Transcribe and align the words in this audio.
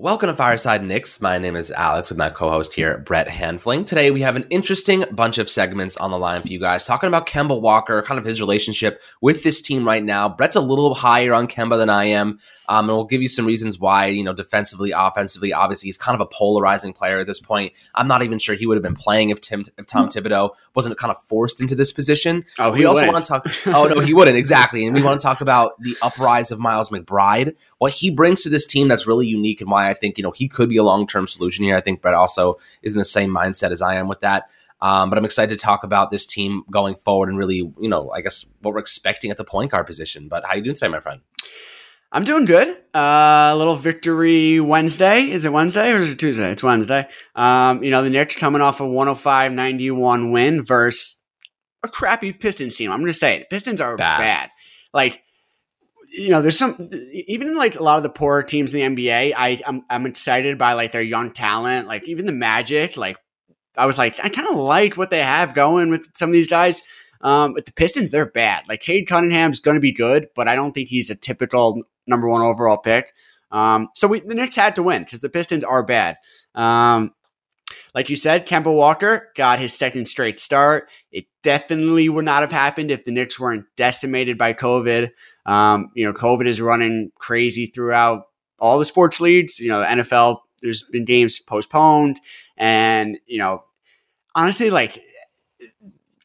Welcome 0.00 0.28
to 0.28 0.34
Fireside 0.36 0.84
Knicks. 0.84 1.20
My 1.20 1.38
name 1.38 1.56
is 1.56 1.72
Alex 1.72 2.08
with 2.08 2.18
my 2.18 2.30
co-host 2.30 2.72
here, 2.72 2.98
Brett 2.98 3.26
Hanfling. 3.26 3.84
Today 3.84 4.12
we 4.12 4.20
have 4.20 4.36
an 4.36 4.46
interesting 4.48 5.04
bunch 5.10 5.38
of 5.38 5.50
segments 5.50 5.96
on 5.96 6.12
the 6.12 6.18
line 6.18 6.40
for 6.40 6.46
you 6.46 6.60
guys, 6.60 6.86
talking 6.86 7.08
about 7.08 7.26
Kemba 7.26 7.60
Walker, 7.60 8.00
kind 8.02 8.16
of 8.16 8.24
his 8.24 8.40
relationship 8.40 9.02
with 9.20 9.42
this 9.42 9.60
team 9.60 9.84
right 9.84 10.04
now. 10.04 10.28
Brett's 10.28 10.54
a 10.54 10.60
little 10.60 10.94
higher 10.94 11.34
on 11.34 11.48
Kemba 11.48 11.78
than 11.78 11.90
I 11.90 12.04
am, 12.04 12.38
um, 12.68 12.88
and 12.88 12.96
we'll 12.96 13.06
give 13.06 13.22
you 13.22 13.26
some 13.26 13.44
reasons 13.44 13.80
why. 13.80 14.06
You 14.06 14.22
know, 14.22 14.32
defensively, 14.32 14.92
offensively, 14.92 15.52
obviously 15.52 15.88
he's 15.88 15.98
kind 15.98 16.14
of 16.14 16.20
a 16.20 16.26
polarizing 16.26 16.92
player 16.92 17.18
at 17.18 17.26
this 17.26 17.40
point. 17.40 17.72
I'm 17.96 18.06
not 18.06 18.22
even 18.22 18.38
sure 18.38 18.54
he 18.54 18.66
would 18.66 18.76
have 18.76 18.84
been 18.84 18.94
playing 18.94 19.30
if 19.30 19.40
Tim, 19.40 19.64
if 19.78 19.86
Tom 19.86 20.10
Thibodeau 20.10 20.50
wasn't 20.76 20.96
kind 20.96 21.10
of 21.10 21.20
forced 21.24 21.60
into 21.60 21.74
this 21.74 21.90
position. 21.90 22.44
Oh, 22.60 22.70
we 22.70 22.78
he 22.78 22.84
also 22.84 23.04
wouldn't. 23.04 23.28
want 23.28 23.44
to 23.44 23.50
talk. 23.50 23.74
Oh 23.74 23.88
no, 23.88 23.98
he 23.98 24.14
wouldn't 24.14 24.36
exactly. 24.36 24.86
And 24.86 24.94
we 24.94 25.02
want 25.02 25.18
to 25.18 25.22
talk 25.26 25.40
about 25.40 25.72
the 25.82 25.96
uprise 26.02 26.52
of 26.52 26.60
Miles 26.60 26.90
McBride, 26.90 27.56
what 27.78 27.92
he 27.92 28.12
brings 28.12 28.44
to 28.44 28.48
this 28.48 28.64
team 28.64 28.86
that's 28.86 29.04
really 29.04 29.26
unique, 29.26 29.60
and 29.60 29.68
why 29.68 29.87
I 29.88 29.94
think 29.94 30.18
you 30.18 30.22
know 30.22 30.30
he 30.30 30.48
could 30.48 30.68
be 30.68 30.76
a 30.76 30.82
long 30.82 31.06
term 31.06 31.26
solution 31.26 31.64
here. 31.64 31.76
I 31.76 31.80
think 31.80 32.02
Brett 32.02 32.14
also 32.14 32.58
is 32.82 32.92
in 32.92 32.98
the 32.98 33.04
same 33.04 33.30
mindset 33.30 33.70
as 33.70 33.82
I 33.82 33.94
am 33.94 34.08
with 34.08 34.20
that. 34.20 34.48
Um, 34.80 35.10
but 35.10 35.18
I'm 35.18 35.24
excited 35.24 35.58
to 35.58 35.60
talk 35.62 35.82
about 35.82 36.10
this 36.10 36.24
team 36.24 36.62
going 36.70 36.94
forward 36.94 37.28
and 37.28 37.36
really, 37.36 37.56
you 37.56 37.88
know, 37.88 38.10
I 38.10 38.20
guess 38.20 38.46
what 38.62 38.74
we're 38.74 38.80
expecting 38.80 39.30
at 39.30 39.36
the 39.36 39.44
point 39.44 39.72
guard 39.72 39.86
position. 39.86 40.28
But 40.28 40.44
how 40.44 40.50
are 40.52 40.56
you 40.56 40.62
doing 40.62 40.74
today, 40.74 40.88
my 40.88 41.00
friend? 41.00 41.20
I'm 42.12 42.24
doing 42.24 42.44
good. 42.44 42.68
Uh, 42.94 43.50
a 43.52 43.56
little 43.56 43.76
victory 43.76 44.60
Wednesday. 44.60 45.22
Is 45.24 45.44
it 45.44 45.52
Wednesday 45.52 45.92
or 45.92 46.00
is 46.00 46.10
it 46.10 46.18
Tuesday? 46.18 46.50
It's 46.50 46.62
Wednesday. 46.62 47.06
Um, 47.34 47.82
you 47.82 47.90
know, 47.90 48.02
the 48.02 48.08
Knicks 48.08 48.36
coming 48.36 48.62
off 48.62 48.80
a 48.80 48.86
105 48.86 49.52
91 49.52 50.30
win 50.30 50.64
versus 50.64 51.20
a 51.82 51.88
crappy 51.88 52.32
Pistons 52.32 52.76
team. 52.76 52.90
I'm 52.90 53.00
going 53.00 53.12
to 53.12 53.18
say 53.18 53.36
it. 53.36 53.50
Pistons 53.50 53.80
are 53.80 53.96
Bad. 53.96 54.18
bad. 54.18 54.50
Like, 54.94 55.22
you 56.10 56.30
know, 56.30 56.42
there's 56.42 56.58
some, 56.58 56.76
even 57.12 57.48
in 57.48 57.56
like 57.56 57.78
a 57.78 57.82
lot 57.82 57.96
of 57.96 58.02
the 58.02 58.08
poorer 58.08 58.42
teams 58.42 58.72
in 58.72 58.94
the 58.94 59.02
NBA, 59.02 59.34
I, 59.36 59.60
I'm, 59.66 59.84
I'm 59.90 60.06
excited 60.06 60.58
by 60.58 60.72
like 60.72 60.92
their 60.92 61.02
young 61.02 61.32
talent. 61.32 61.86
Like, 61.88 62.08
even 62.08 62.26
the 62.26 62.32
Magic, 62.32 62.96
like, 62.96 63.16
I 63.76 63.86
was 63.86 63.98
like, 63.98 64.18
I 64.22 64.28
kind 64.28 64.48
of 64.48 64.56
like 64.56 64.96
what 64.96 65.10
they 65.10 65.22
have 65.22 65.54
going 65.54 65.90
with 65.90 66.10
some 66.16 66.30
of 66.30 66.32
these 66.32 66.48
guys. 66.48 66.82
Um, 67.20 67.54
but 67.54 67.66
the 67.66 67.72
Pistons, 67.72 68.10
they're 68.10 68.30
bad. 68.30 68.68
Like 68.68 68.80
Cade 68.80 69.08
Cunningham's 69.08 69.60
going 69.60 69.74
to 69.74 69.80
be 69.80 69.92
good, 69.92 70.28
but 70.34 70.48
I 70.48 70.54
don't 70.54 70.72
think 70.72 70.88
he's 70.88 71.10
a 71.10 71.16
typical 71.16 71.82
number 72.06 72.28
one 72.28 72.42
overall 72.42 72.78
pick. 72.78 73.12
Um, 73.50 73.88
so 73.94 74.08
we, 74.08 74.20
the 74.20 74.34
Knicks 74.34 74.56
had 74.56 74.76
to 74.76 74.82
win 74.82 75.04
because 75.04 75.20
the 75.20 75.28
Pistons 75.28 75.64
are 75.64 75.82
bad. 75.82 76.16
Um, 76.54 77.12
like 77.94 78.10
you 78.10 78.16
said, 78.16 78.46
Kemba 78.46 78.74
Walker 78.74 79.30
got 79.34 79.58
his 79.58 79.72
second 79.72 80.06
straight 80.06 80.38
start. 80.38 80.88
It 81.10 81.26
definitely 81.42 82.08
would 82.08 82.24
not 82.24 82.42
have 82.42 82.52
happened 82.52 82.90
if 82.90 83.04
the 83.04 83.10
Knicks 83.10 83.40
weren't 83.40 83.64
decimated 83.76 84.38
by 84.38 84.52
COVID. 84.52 85.10
Um, 85.48 85.90
you 85.94 86.04
know, 86.04 86.12
COVID 86.12 86.44
is 86.44 86.60
running 86.60 87.10
crazy 87.16 87.66
throughout 87.66 88.24
all 88.58 88.78
the 88.78 88.84
sports 88.84 89.18
leagues. 89.18 89.58
You 89.58 89.68
know, 89.68 89.80
the 89.80 89.86
NFL, 89.86 90.40
there's 90.60 90.82
been 90.82 91.06
games 91.06 91.40
postponed. 91.40 92.20
And, 92.58 93.18
you 93.26 93.38
know, 93.38 93.64
honestly, 94.34 94.68
like 94.68 95.02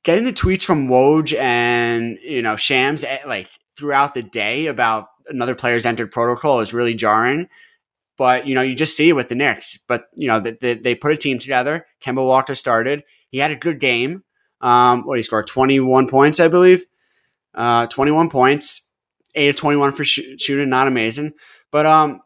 getting 0.04 0.26
the 0.26 0.34
tweets 0.34 0.64
from 0.64 0.90
Woj 0.90 1.38
and, 1.40 2.20
you 2.22 2.42
know, 2.42 2.58
Shams, 2.58 3.06
eh, 3.06 3.20
like 3.26 3.50
throughout 3.78 4.14
the 4.14 4.24
day 4.24 4.68
about 4.68 5.08
another 5.30 5.56
player's 5.56 5.86
entered 5.86 6.12
protocol 6.12 6.60
is 6.60 6.74
really 6.74 6.94
jarring. 6.94 7.48
But, 8.18 8.46
you 8.46 8.56
know, 8.56 8.62
you 8.62 8.76
just 8.76 8.98
see 8.98 9.08
it 9.08 9.14
with 9.14 9.30
the 9.30 9.36
Knicks. 9.36 9.80
But, 9.88 10.04
you 10.16 10.28
know, 10.28 10.42
they, 10.42 10.52
they, 10.52 10.74
they 10.74 10.96
put 10.96 11.14
a 11.14 11.18
team 11.18 11.40
together. 11.40 11.88
Kemba 12.02 12.26
Walker 12.26 12.56
started. 12.56 13.04
He 13.30 13.38
had 13.38 13.52
a 13.52 13.56
good 13.56 13.80
game. 13.80 14.24
Um, 14.60 15.04
what 15.04 15.18
he 15.18 15.24
scored 15.24 15.48
21 15.48 16.10
points, 16.10 16.42
I 16.42 16.50
believe. 16.50 16.86
Uh, 17.56 17.88
21 17.88 18.30
points, 18.30 18.83
8 19.36 19.50
of 19.50 19.56
21 19.56 19.92
for 19.94 20.04
sh- 20.04 20.20
shooting, 20.38 20.70
not 20.70 20.88
amazing. 20.88 21.34
But 21.72 21.86
um, 21.86 22.22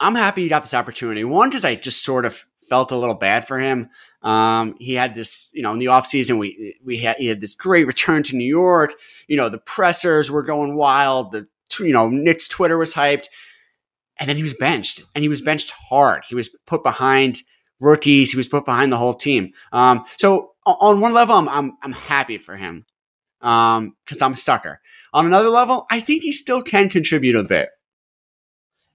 I'm 0.00 0.14
happy 0.14 0.42
he 0.42 0.48
got 0.48 0.62
this 0.62 0.74
opportunity. 0.74 1.24
One, 1.24 1.48
because 1.48 1.64
I 1.64 1.76
just 1.76 2.02
sort 2.02 2.24
of 2.24 2.44
felt 2.68 2.90
a 2.90 2.96
little 2.96 3.14
bad 3.14 3.46
for 3.46 3.58
him. 3.58 3.90
Um, 4.22 4.74
he 4.78 4.94
had 4.94 5.14
this, 5.14 5.50
you 5.52 5.62
know, 5.62 5.72
in 5.72 5.78
the 5.78 5.86
offseason, 5.86 6.38
we 6.38 6.76
we 6.84 6.98
had 6.98 7.16
he 7.18 7.26
had 7.26 7.40
this 7.40 7.54
great 7.54 7.86
return 7.86 8.22
to 8.24 8.36
New 8.36 8.48
York. 8.48 8.92
You 9.28 9.36
know, 9.36 9.48
the 9.48 9.58
pressers 9.58 10.30
were 10.30 10.42
going 10.42 10.74
wild. 10.74 11.32
The 11.32 11.46
you 11.80 11.92
know 11.92 12.08
Knicks 12.08 12.48
Twitter 12.48 12.78
was 12.78 12.94
hyped, 12.94 13.26
and 14.18 14.28
then 14.28 14.36
he 14.36 14.42
was 14.42 14.54
benched, 14.54 15.02
and 15.14 15.22
he 15.22 15.28
was 15.28 15.40
benched 15.40 15.70
hard. 15.70 16.22
He 16.28 16.34
was 16.34 16.48
put 16.66 16.82
behind 16.82 17.40
rookies. 17.80 18.30
He 18.30 18.36
was 18.36 18.48
put 18.48 18.64
behind 18.64 18.92
the 18.92 18.98
whole 18.98 19.14
team. 19.14 19.52
Um, 19.72 20.04
so 20.16 20.52
on 20.64 21.00
one 21.00 21.12
level, 21.12 21.36
I'm 21.36 21.48
I'm, 21.48 21.76
I'm 21.82 21.92
happy 21.92 22.38
for 22.38 22.56
him 22.56 22.86
because 23.42 24.22
I'm 24.22 24.32
a 24.32 24.36
sucker. 24.36 24.80
On 25.12 25.26
another 25.26 25.48
level, 25.48 25.86
I 25.90 26.00
think 26.00 26.22
he 26.22 26.32
still 26.32 26.62
can 26.62 26.88
contribute 26.88 27.36
a 27.36 27.42
bit. 27.42 27.70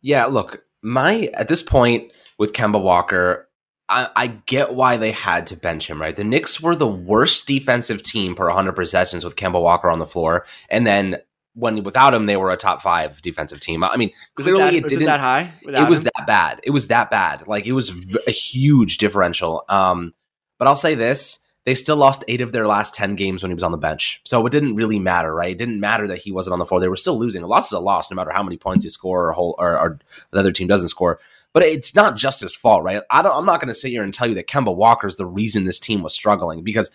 Yeah, 0.01 0.25
look, 0.25 0.63
my 0.81 1.29
at 1.33 1.47
this 1.47 1.61
point 1.61 2.11
with 2.39 2.53
Kemba 2.53 2.81
Walker, 2.81 3.49
I, 3.89 4.09
I 4.15 4.27
get 4.27 4.73
why 4.73 4.97
they 4.97 5.11
had 5.11 5.47
to 5.47 5.57
bench 5.57 5.89
him, 5.89 6.01
right? 6.01 6.15
The 6.15 6.23
Knicks 6.23 6.61
were 6.61 6.75
the 6.75 6.87
worst 6.87 7.47
defensive 7.47 8.03
team 8.03 8.35
per 8.35 8.47
100 8.47 8.73
possessions 8.73 9.23
with 9.23 9.35
Kemba 9.35 9.61
Walker 9.61 9.89
on 9.89 9.99
the 9.99 10.05
floor, 10.05 10.45
and 10.69 10.87
then 10.87 11.17
when 11.53 11.83
without 11.83 12.13
him, 12.13 12.27
they 12.27 12.37
were 12.37 12.51
a 12.51 12.57
top 12.57 12.81
five 12.81 13.21
defensive 13.21 13.59
team. 13.59 13.83
I 13.83 13.97
mean, 13.97 14.11
clearly 14.35 14.61
it 14.61 14.65
that, 14.65 14.73
it 14.73 14.83
was 14.83 14.91
didn't. 14.91 15.03
it 15.03 15.05
that 15.07 15.19
high? 15.19 15.51
without 15.65 15.87
it 15.87 15.89
was 15.89 15.99
him? 15.99 16.09
that 16.15 16.27
bad. 16.27 16.59
It 16.63 16.69
was 16.69 16.87
that 16.87 17.09
bad. 17.09 17.47
Like 17.47 17.65
it 17.65 17.71
was 17.73 18.15
a 18.27 18.31
huge 18.31 18.97
differential. 18.97 19.63
Um, 19.67 20.13
but 20.59 20.67
I'll 20.67 20.75
say 20.75 20.95
this: 20.95 21.39
they 21.67 21.75
still 21.75 21.97
lost 21.97 22.23
eight 22.29 22.39
of 22.39 22.53
their 22.53 22.65
last 22.65 22.93
ten 22.93 23.15
games 23.15 23.43
when 23.43 23.49
he 23.51 23.53
was 23.53 23.61
on 23.61 23.73
the 23.73 23.77
bench. 23.77 24.21
So 24.23 24.45
it 24.45 24.51
didn't 24.51 24.75
really 24.77 24.99
matter, 24.99 25.35
right? 25.35 25.51
It 25.51 25.57
didn't 25.57 25.81
matter 25.81 26.07
that 26.07 26.19
he 26.19 26.31
wasn't 26.31 26.53
on 26.53 26.59
the 26.59 26.65
floor. 26.65 26.79
They 26.79 26.87
were 26.87 26.95
still 26.95 27.19
losing. 27.19 27.43
A 27.43 27.47
loss 27.47 27.67
is 27.67 27.73
a 27.73 27.79
loss, 27.81 28.09
no 28.09 28.15
matter 28.15 28.31
how 28.31 28.41
many 28.41 28.55
points 28.55 28.85
you 28.85 28.89
score 28.89 29.27
or, 29.27 29.33
whole, 29.33 29.53
or, 29.59 29.77
or 29.77 29.99
the 30.31 30.39
other 30.39 30.53
team 30.53 30.67
doesn't 30.67 30.87
score. 30.87 31.19
But 31.51 31.63
it's 31.63 31.93
not 31.93 32.15
just 32.15 32.39
his 32.39 32.55
fault, 32.55 32.83
right? 32.83 33.01
I 33.11 33.21
don't. 33.21 33.35
I'm 33.35 33.45
not 33.45 33.59
going 33.59 33.67
to 33.67 33.75
sit 33.75 33.89
here 33.91 34.01
and 34.01 34.13
tell 34.13 34.29
you 34.29 34.35
that 34.35 34.47
Kemba 34.47 34.73
Walker 34.73 35.07
is 35.07 35.17
the 35.17 35.25
reason 35.25 35.65
this 35.65 35.79
team 35.79 36.03
was 36.03 36.13
struggling 36.13 36.63
because 36.63 36.89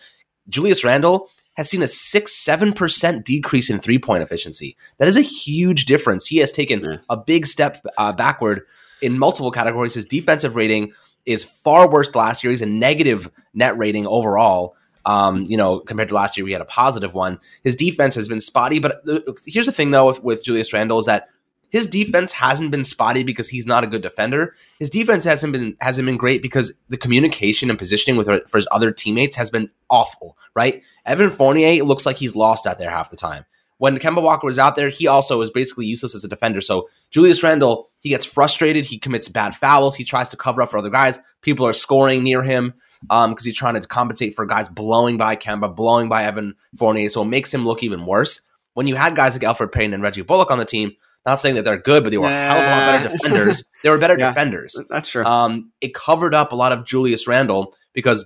Julius 0.49 0.83
Randle 0.83 1.29
has 1.55 1.69
seen 1.69 1.83
a 1.83 1.87
six, 1.87 2.35
seven 2.35 2.73
percent 2.73 3.25
decrease 3.25 3.69
in 3.69 3.77
three 3.77 3.99
point 3.99 4.23
efficiency. 4.23 4.75
That 4.97 5.07
is 5.07 5.17
a 5.17 5.21
huge 5.21 5.85
difference. 5.85 6.25
He 6.25 6.37
has 6.39 6.51
taken 6.51 6.81
Yeah. 6.81 6.97
a 7.11 7.17
big 7.17 7.45
step 7.45 7.85
uh, 7.99 8.11
backward 8.11 8.61
in 9.03 9.19
multiple 9.19 9.51
categories. 9.51 9.93
His 9.93 10.05
defensive 10.05 10.55
rating 10.55 10.93
is 11.25 11.43
far 11.43 11.89
worse 11.89 12.13
last 12.15 12.43
year. 12.43 12.51
He's 12.51 12.61
a 12.61 12.67
negative 12.67 13.29
net 13.53 13.77
rating 13.77 14.07
overall. 14.07 14.75
Um, 15.05 15.43
you 15.47 15.57
know, 15.57 15.79
compared 15.79 16.09
to 16.09 16.15
last 16.15 16.37
year, 16.37 16.45
we 16.45 16.53
had 16.53 16.61
a 16.61 16.65
positive 16.65 17.13
one. 17.13 17.39
His 17.63 17.75
defense 17.75 18.15
has 18.15 18.27
been 18.27 18.39
spotty, 18.39 18.79
but 18.79 19.03
the, 19.05 19.37
here's 19.45 19.65
the 19.65 19.71
thing, 19.71 19.91
though, 19.91 20.07
with, 20.07 20.23
with 20.23 20.45
Julius 20.45 20.71
Randle 20.71 20.97
is 20.97 21.07
that 21.07 21.27
his 21.73 21.87
defense 21.87 22.31
hasn't 22.31 22.69
been 22.69 22.83
spotty 22.83 23.23
because 23.23 23.49
he's 23.49 23.65
not 23.65 23.83
a 23.83 23.87
good 23.87 24.03
defender. 24.03 24.55
His 24.77 24.91
defense 24.91 25.23
hasn't 25.23 25.53
been 25.53 25.75
hasn't 25.81 26.05
been 26.05 26.17
great 26.17 26.43
because 26.43 26.79
the 26.89 26.97
communication 26.97 27.71
and 27.71 27.79
positioning 27.79 28.15
with 28.15 28.27
for 28.47 28.57
his 28.59 28.67
other 28.69 28.91
teammates 28.91 29.35
has 29.37 29.49
been 29.49 29.71
awful. 29.89 30.37
Right? 30.55 30.83
Evan 31.03 31.31
Fournier 31.31 31.83
looks 31.83 32.05
like 32.05 32.17
he's 32.17 32.35
lost 32.35 32.67
out 32.67 32.77
there 32.77 32.91
half 32.91 33.09
the 33.09 33.17
time. 33.17 33.45
When 33.79 33.97
Kemba 33.97 34.21
Walker 34.21 34.45
was 34.45 34.59
out 34.59 34.75
there, 34.75 34.89
he 34.89 35.07
also 35.07 35.41
is 35.41 35.49
basically 35.49 35.87
useless 35.87 36.13
as 36.13 36.23
a 36.23 36.27
defender. 36.29 36.61
So 36.61 36.89
Julius 37.09 37.41
Randle, 37.41 37.89
he 38.03 38.09
gets 38.09 38.25
frustrated. 38.25 38.85
He 38.85 38.99
commits 38.99 39.27
bad 39.29 39.55
fouls. 39.55 39.95
He 39.95 40.03
tries 40.03 40.29
to 40.29 40.37
cover 40.37 40.61
up 40.61 40.69
for 40.69 40.77
other 40.77 40.89
guys. 40.91 41.19
People 41.41 41.65
are 41.65 41.73
scoring 41.73 42.23
near 42.23 42.43
him 42.43 42.73
because 43.01 43.43
he's 43.43 43.55
trying 43.55 43.73
to 43.81 43.87
compensate 43.87 44.35
for 44.35 44.45
guys 44.45 44.69
blowing 44.69 45.17
by 45.17 45.35
Kemba, 45.35 45.75
blowing 45.75 46.09
by 46.09 46.25
Evan 46.25 46.53
Fournier. 46.77 47.09
So 47.09 47.21
it 47.23 47.25
makes 47.25 47.53
him 47.53 47.65
look 47.65 47.81
even 47.81 48.05
worse. 48.05 48.41
When 48.75 48.87
you 48.87 48.95
had 48.95 49.15
guys 49.15 49.33
like 49.33 49.43
Alfred 49.43 49.71
Payne 49.71 49.93
and 49.93 50.03
Reggie 50.03 50.21
Bullock 50.21 50.51
on 50.51 50.57
the 50.59 50.65
team, 50.65 50.91
not 51.25 51.39
saying 51.39 51.55
that 51.55 51.63
they're 51.63 51.77
good, 51.77 52.03
but 52.03 52.09
they 52.09 52.17
were 52.17 52.27
a 52.27 52.29
hell 52.29 52.59
of 52.59 52.65
a 52.65 52.69
lot 52.69 52.85
better 52.85 53.09
defenders. 53.09 53.63
They 53.83 53.89
were 53.89 53.97
better 53.97 54.17
Yeah. 54.17 54.29
defenders. 54.29 54.79
That's 54.89 55.09
true. 55.09 55.23
Um, 55.25 55.71
it 55.81 55.93
covered 55.93 56.33
up 56.35 56.51
a 56.53 56.55
lot 56.55 56.71
of 56.71 56.85
Julius 56.85 57.27
Randle 57.27 57.73
because 57.93 58.25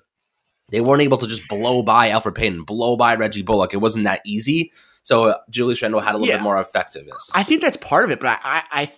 they 0.72 0.82
weren't 0.82 1.02
able 1.02 1.18
to 1.18 1.28
just 1.28 1.48
blow 1.48 1.82
by 1.84 2.10
Elfrid 2.10 2.36
Payton, 2.36 2.64
blow 2.64 2.96
by 2.98 3.16
Reggie 3.16 3.42
Bullock. 3.42 3.74
It 3.74 3.78
wasn't 3.78 4.06
that 4.06 4.22
easy. 4.26 4.72
So 5.04 5.26
uh, 5.30 5.38
Julius 5.50 5.82
Randle 5.82 6.00
had 6.02 6.16
a 6.16 6.18
little 6.18 6.30
Yeah. 6.30 6.38
bit 6.38 6.44
more 6.44 6.60
effectiveness. 6.60 7.32
I 7.36 7.44
think 7.44 7.62
that's 7.62 7.78
part 7.78 8.06
of 8.06 8.12
it, 8.12 8.20
but 8.20 8.28
I, 8.28 8.40
I, 8.44 8.64
I 8.84 8.92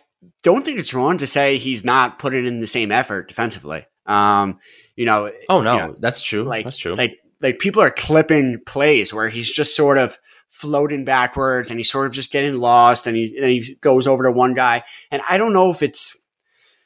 don't 0.44 0.66
think 0.66 0.80
it's 0.80 0.94
wrong 0.94 1.18
to 1.18 1.28
say 1.28 1.58
he's 1.58 1.84
not 1.84 2.20
putting 2.20 2.46
in 2.46 2.60
the 2.60 2.68
same 2.68 2.92
effort 2.92 3.28
defensively. 3.28 3.86
Um, 4.06 4.60
you 4.96 5.06
know, 5.06 5.32
oh 5.50 5.62
no, 5.62 5.74
you 5.74 5.80
know, 5.80 5.96
that's 6.00 6.22
true. 6.22 6.44
like 6.44 6.66
that's 6.66 6.78
true. 6.78 6.96
like 6.96 7.20
like 7.42 7.60
people 7.60 7.82
are 7.82 7.92
clipping 7.92 8.60
plays 8.66 9.14
where 9.14 9.30
he's 9.30 9.52
just 9.52 9.76
sort 9.76 9.98
of 9.98 10.18
floating 10.50 11.06
backwards 11.06 11.70
and 11.70 11.80
he's 11.80 11.92
sort 11.92 12.08
of 12.08 12.14
just 12.14 12.32
getting 12.32 12.56
lost 12.56 13.08
and 13.08 13.16
he 13.16 13.38
and 13.38 13.46
he 13.46 13.76
goes 13.82 14.08
over 14.08 14.24
to 14.24 14.32
one 14.32 14.54
guy 14.54 14.84
and 15.12 15.22
I 15.30 15.38
don't 15.38 15.54
know 15.54 15.72
if 15.72 15.82
it's 15.82 16.22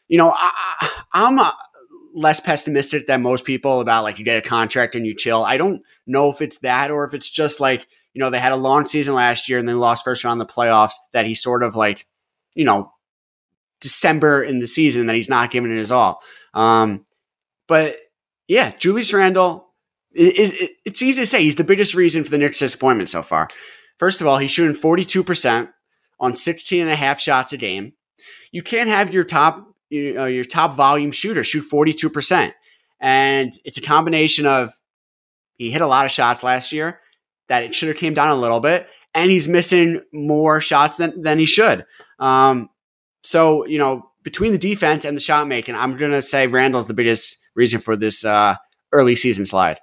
you 0.07 0.17
know 0.17 0.31
I, 0.35 1.03
I'm 1.13 1.39
uh 1.39 1.51
less 2.13 2.39
pessimistic 2.39 3.07
than 3.07 3.23
most 3.23 3.45
people 3.45 3.81
about 3.81 4.03
like 4.03 4.19
you 4.19 4.25
get 4.25 4.37
a 4.37 4.47
contract 4.47 4.93
and 4.93 5.07
you 5.07 5.15
chill. 5.15 5.43
I 5.43 5.57
don't 5.57 5.81
know 6.05 6.29
if 6.29 6.41
it's 6.41 6.59
that 6.59 6.91
or 6.91 7.05
if 7.05 7.15
it's 7.15 7.29
just 7.29 7.59
like 7.59 7.87
you 8.13 8.19
know 8.19 8.29
they 8.29 8.39
had 8.39 8.51
a 8.51 8.57
long 8.57 8.85
season 8.85 9.15
last 9.15 9.49
year 9.49 9.57
and 9.57 9.67
then 9.67 9.79
lost 9.79 10.03
first 10.03 10.23
round 10.23 10.39
of 10.39 10.47
the 10.47 10.53
playoffs 10.53 10.93
that 11.13 11.25
he 11.25 11.33
sort 11.33 11.63
of 11.63 11.75
like 11.75 12.05
you 12.53 12.65
know 12.65 12.91
December 13.83 14.43
in 14.43 14.59
the 14.59 14.67
season 14.67 15.05
that 15.05 15.15
he's 15.15 15.29
not 15.29 15.51
giving 15.51 15.71
it 15.71 15.77
his 15.77 15.91
all. 15.91 16.21
Um, 16.53 17.05
but 17.67 17.97
yeah, 18.47 18.71
Julius 18.71 19.13
Randle 19.13 19.73
is, 20.13 20.51
is 20.51 20.69
it's 20.85 21.01
easy 21.01 21.21
to 21.21 21.25
say 21.25 21.43
he's 21.43 21.55
the 21.55 21.63
biggest 21.63 21.93
reason 21.93 22.23
for 22.23 22.31
the 22.31 22.37
Knicks' 22.37 22.59
disappointment 22.59 23.09
so 23.09 23.21
far. 23.21 23.49
First 23.97 24.21
of 24.21 24.27
all, 24.27 24.37
he's 24.37 24.51
shooting 24.51 24.75
42% 24.75 25.69
on 26.19 26.35
16 26.35 26.81
and 26.81 26.91
a 26.91 26.95
half 26.95 27.19
shots 27.19 27.53
a 27.53 27.57
game. 27.57 27.93
You 28.51 28.63
can't 28.63 28.89
have 28.89 29.13
your 29.13 29.23
top, 29.23 29.67
you 29.89 30.13
know, 30.13 30.25
your 30.25 30.43
top 30.43 30.73
volume 30.73 31.11
shooter 31.11 31.43
shoot 31.43 31.65
42%. 31.69 32.53
And 32.99 33.51
it's 33.65 33.77
a 33.77 33.81
combination 33.81 34.45
of 34.45 34.71
he 35.57 35.71
hit 35.71 35.81
a 35.81 35.87
lot 35.87 36.05
of 36.05 36.11
shots 36.11 36.43
last 36.43 36.71
year 36.71 36.99
that 37.49 37.63
it 37.63 37.75
should 37.75 37.89
have 37.89 37.97
came 37.97 38.13
down 38.13 38.29
a 38.29 38.39
little 38.39 38.59
bit 38.59 38.87
and 39.13 39.29
he's 39.29 39.47
missing 39.47 40.01
more 40.11 40.61
shots 40.61 40.97
than, 40.97 41.21
than 41.21 41.39
he 41.39 41.45
should. 41.45 41.85
Um, 42.19 42.69
so, 43.23 43.65
you 43.65 43.79
know, 43.79 44.09
between 44.23 44.51
the 44.51 44.57
defense 44.57 45.05
and 45.05 45.17
the 45.17 45.21
shot 45.21 45.47
making, 45.47 45.75
I'm 45.75 45.97
going 45.97 46.11
to 46.11 46.21
say 46.21 46.47
Randle's 46.47 46.87
the 46.87 46.93
biggest 46.93 47.37
reason 47.55 47.79
for 47.79 47.95
this 47.95 48.23
uh, 48.23 48.55
early 48.91 49.15
season 49.15 49.45
slide. 49.45 49.79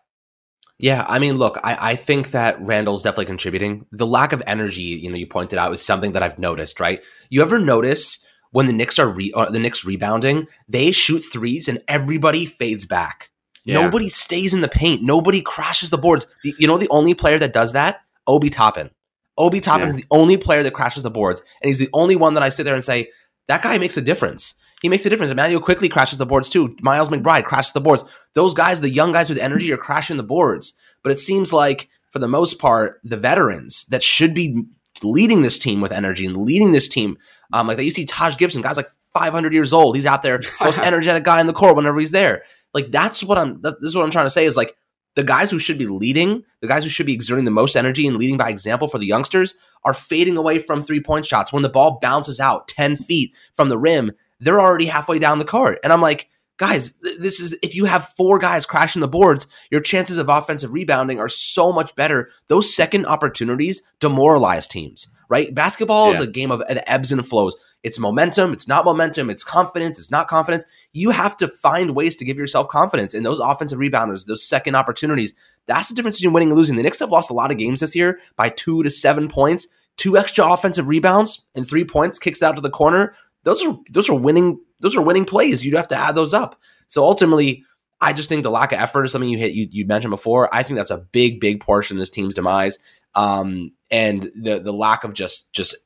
Yeah, 0.79 1.05
I 1.09 1.19
mean, 1.19 1.35
look, 1.37 1.59
I, 1.63 1.91
I 1.93 1.97
think 1.97 2.31
that 2.31 2.59
Randle's 2.61 3.03
definitely 3.03 3.27
contributing. 3.27 3.85
The 3.93 4.07
lack 4.07 4.33
of 4.33 4.43
energy, 4.47 4.83
you 4.83 5.11
know, 5.11 5.17
you 5.17 5.27
pointed 5.27 5.59
out 5.59 5.73
is 5.73 5.83
something 5.83 6.13
that 6.13 6.23
I've 6.23 6.39
noticed. 6.39 6.81
Right? 6.81 7.03
You 7.29 7.43
ever 7.43 7.59
notice 7.59 8.25
when 8.53 8.67
the 8.67 8.73
Knicks 8.73 8.99
are 8.99 9.09
re- 9.09 9.33
uh, 9.35 9.51
the 9.51 9.59
Knicks 9.59 9.85
rebounding, 9.85 10.49
they 10.69 10.91
shoot 10.91 11.21
threes 11.21 11.69
and 11.69 11.83
everybody 11.87 12.47
fades 12.47 12.87
back. 12.87 13.31
Yeah. 13.65 13.75
Nobody 13.75 14.09
stays 14.09 14.55
in 14.55 14.63
the 14.63 14.69
paint. 14.69 15.03
Nobody 15.03 15.43
crashes 15.43 15.91
the 15.91 15.99
boards. 15.99 16.27
You 16.43 16.67
know, 16.67 16.79
the 16.79 16.89
only 16.89 17.13
player 17.13 17.39
that 17.39 17.53
does 17.53 17.75
that, 17.75 18.01
Obi 18.27 18.49
Toppin. 18.49 18.91
Obi 19.37 19.61
Toppin 19.61 19.89
yeah. 19.89 19.95
is 19.95 19.97
the 19.97 20.07
only 20.11 20.39
player 20.39 20.63
that 20.63 20.73
crashes 20.73 21.03
the 21.03 21.11
boards, 21.11 21.43
and 21.63 21.69
he's 21.69 21.79
the 21.79 21.91
only 21.93 22.17
one 22.17 22.35
that 22.35 22.43
I 22.43 22.49
sit 22.49 22.65
there 22.65 22.75
and 22.75 22.85
say 22.85 23.11
that 23.51 23.63
guy 23.63 23.79
makes 23.79 23.97
a 23.97 24.03
difference. 24.03 24.55
He 24.81 24.89
makes 24.89 25.05
a 25.05 25.11
difference. 25.11 25.33
Immanuel 25.33 25.61
Quickley 25.61 25.89
crashes 25.89 26.19
the 26.19 26.25
boards 26.25 26.49
too. 26.49 26.77
Miles 26.83 27.09
McBride 27.09 27.45
crashes 27.45 27.73
the 27.73 27.81
boards. 27.81 28.05
Those 28.35 28.55
guys, 28.55 28.81
the 28.81 28.89
young 28.89 29.13
guys 29.13 29.29
with 29.29 29.41
energy, 29.41 29.73
are 29.73 29.77
crashing 29.77 30.17
the 30.17 30.23
boards. 30.23 30.79
But 31.03 31.13
it 31.13 31.19
seems 31.19 31.53
like, 31.53 31.89
for 32.11 32.21
the 32.21 32.29
most 32.29 32.61
part, 32.61 33.01
the 33.03 33.17
veterans 33.17 33.87
that 33.87 34.03
should 34.03 34.35
be 34.35 34.63
leading 35.03 35.43
this 35.43 35.59
team 35.59 35.81
with 35.81 35.91
energy 35.93 36.27
and 36.27 36.37
leading 36.37 36.71
this 36.71 36.89
team, 36.89 37.19
um, 37.53 37.67
like 37.67 37.77
that 37.77 37.85
you 37.85 37.91
see 37.91 38.07
Taj 38.07 38.37
Gibson, 38.37 38.63
guys 38.63 38.77
like 38.77 38.89
500 39.13 39.53
years 39.53 39.73
old. 39.73 39.97
He's 39.97 40.07
out 40.07 40.23
there, 40.23 40.41
most 40.61 40.79
energetic 40.83 41.25
guy 41.25 41.41
in 41.41 41.49
the 41.49 41.53
court 41.53 41.75
whenever 41.75 41.99
he's 41.99 42.13
there. 42.13 42.45
Like 42.73 42.93
that's 42.93 43.25
what 43.25 43.37
I'm. 43.37 43.61
That, 43.63 43.81
this 43.81 43.89
is 43.89 43.97
what 43.97 44.05
I'm 44.05 44.13
trying 44.13 44.27
to 44.27 44.31
say. 44.31 44.47
Is 44.47 44.57
like 44.57 44.77
the 45.15 45.25
guys 45.25 45.51
who 45.51 45.59
should 45.59 45.79
be 45.79 45.87
leading, 45.87 46.45
the 46.61 46.69
guys 46.69 46.85
who 46.85 46.89
should 46.91 47.07
be 47.07 47.13
exerting 47.13 47.45
the 47.45 47.51
most 47.51 47.77
energy 47.77 48.07
and 48.07 48.17
leading 48.17 48.37
by 48.37 48.49
example 48.49 48.89
for 48.89 48.99
the 48.99 49.07
youngsters, 49.07 49.55
are 49.85 49.95
fading 49.95 50.37
away 50.37 50.59
from 50.59 50.83
three 50.83 51.01
point 51.01 51.27
shots. 51.27 51.53
When 51.53 51.63
the 51.63 51.69
ball 51.69 51.99
bounces 52.01 52.41
out 52.41 52.69
10 52.69 52.97
feet 52.97 53.35
from 53.55 53.69
the 53.69 53.79
rim, 53.79 54.13
they're 54.39 54.61
already 54.61 54.87
halfway 54.87 55.19
down 55.19 55.39
the 55.39 55.45
court. 55.45 55.79
And 55.83 55.93
I'm 55.93 56.01
like, 56.01 56.29
guys, 56.57 56.99
this 57.19 57.41
is 57.41 57.57
if 57.63 57.75
you 57.75 57.87
have 57.87 58.13
four 58.17 58.39
guys 58.39 58.67
crashing 58.67 59.01
the 59.01 59.09
boards, 59.09 59.47
your 59.71 59.81
chances 59.81 60.19
of 60.19 60.29
offensive 60.29 60.73
rebounding 60.73 61.19
are 61.19 61.29
so 61.29 61.73
much 61.73 61.95
better. 61.95 62.31
Those 62.49 62.75
second 62.75 63.07
opportunities 63.07 63.83
demoralize 63.99 64.69
teams, 64.69 65.09
right? 65.31 65.55
Basketball 65.55 66.09
yeah. 66.09 66.15
is 66.15 66.21
a 66.21 66.27
game 66.27 66.51
of 66.51 66.63
ebbs 66.69 67.13
and 67.13 67.27
flows. 67.27 67.57
It's 67.83 67.99
momentum, 67.99 68.53
it's 68.53 68.69
not 68.69 68.85
momentum, 68.85 69.31
it's 69.31 69.45
confidence, 69.45 69.99
it's 69.99 70.11
not 70.11 70.29
confidence. 70.29 70.67
You 70.93 71.11
have 71.11 71.35
to 71.39 71.49
find 71.49 71.95
ways 71.95 72.17
to 72.17 72.27
give 72.27 72.37
yourself 72.37 72.69
confidence 72.69 73.15
in 73.15 73.23
those 73.23 73.39
offensive 73.39 73.79
rebounders, 73.79 74.27
those 74.27 74.47
second 74.47 74.75
opportunities. 74.75 75.35
That's 75.67 75.89
the 75.89 75.95
difference 75.95 76.19
between 76.19 76.35
winning 76.35 76.51
and 76.51 76.59
losing. 76.59 76.77
The 76.77 76.83
Knicks 76.83 76.99
have 76.99 77.13
lost 77.13 77.31
a 77.31 77.35
lot 77.35 77.51
of 77.51 77.57
games 77.57 77.81
this 77.81 77.97
year 77.97 78.19
by 78.37 78.51
two 78.51 78.83
to 78.83 78.91
seven 78.91 79.29
points, 79.29 79.69
two 79.97 80.19
extra 80.19 80.45
offensive 80.45 80.89
rebounds 80.89 81.47
and 81.55 81.67
three 81.67 81.85
points, 81.85 82.19
kicks 82.19 82.43
out 82.43 82.57
to 82.57 82.63
the 82.63 82.69
corner. 82.69 83.15
Those 83.45 83.65
are 83.65 83.79
those 83.91 84.11
are 84.11 84.15
winning 84.15 84.61
those 84.81 84.97
are 84.97 85.03
winning 85.03 85.25
plays. 85.25 85.65
You'd 85.65 85.77
have 85.77 85.89
to 85.89 85.97
add 85.97 86.15
those 86.15 86.35
up. 86.35 86.61
So 86.89 87.05
ultimately, 87.05 87.65
I 88.01 88.13
just 88.13 88.29
think 88.29 88.43
the 88.43 88.51
lack 88.51 88.73
of 88.73 88.79
effort 88.79 89.05
is 89.05 89.13
something 89.13 89.29
you 89.29 89.39
hit 89.39 89.53
you, 89.53 89.69
you 89.71 89.87
mentioned 89.87 90.11
before. 90.11 90.53
I 90.55 90.63
think 90.63 90.79
that's 90.79 90.91
a 90.91 91.07
big, 91.13 91.41
big 91.41 91.61
portion 91.61 91.97
of 91.97 91.99
this 91.99 92.11
team's 92.11 92.35
demise. 92.35 92.79
Um, 93.15 93.73
and 93.91 94.31
the 94.35 94.61
the 94.61 94.73
lack 94.73 95.05
of 95.05 95.15
just 95.15 95.53
just 95.53 95.77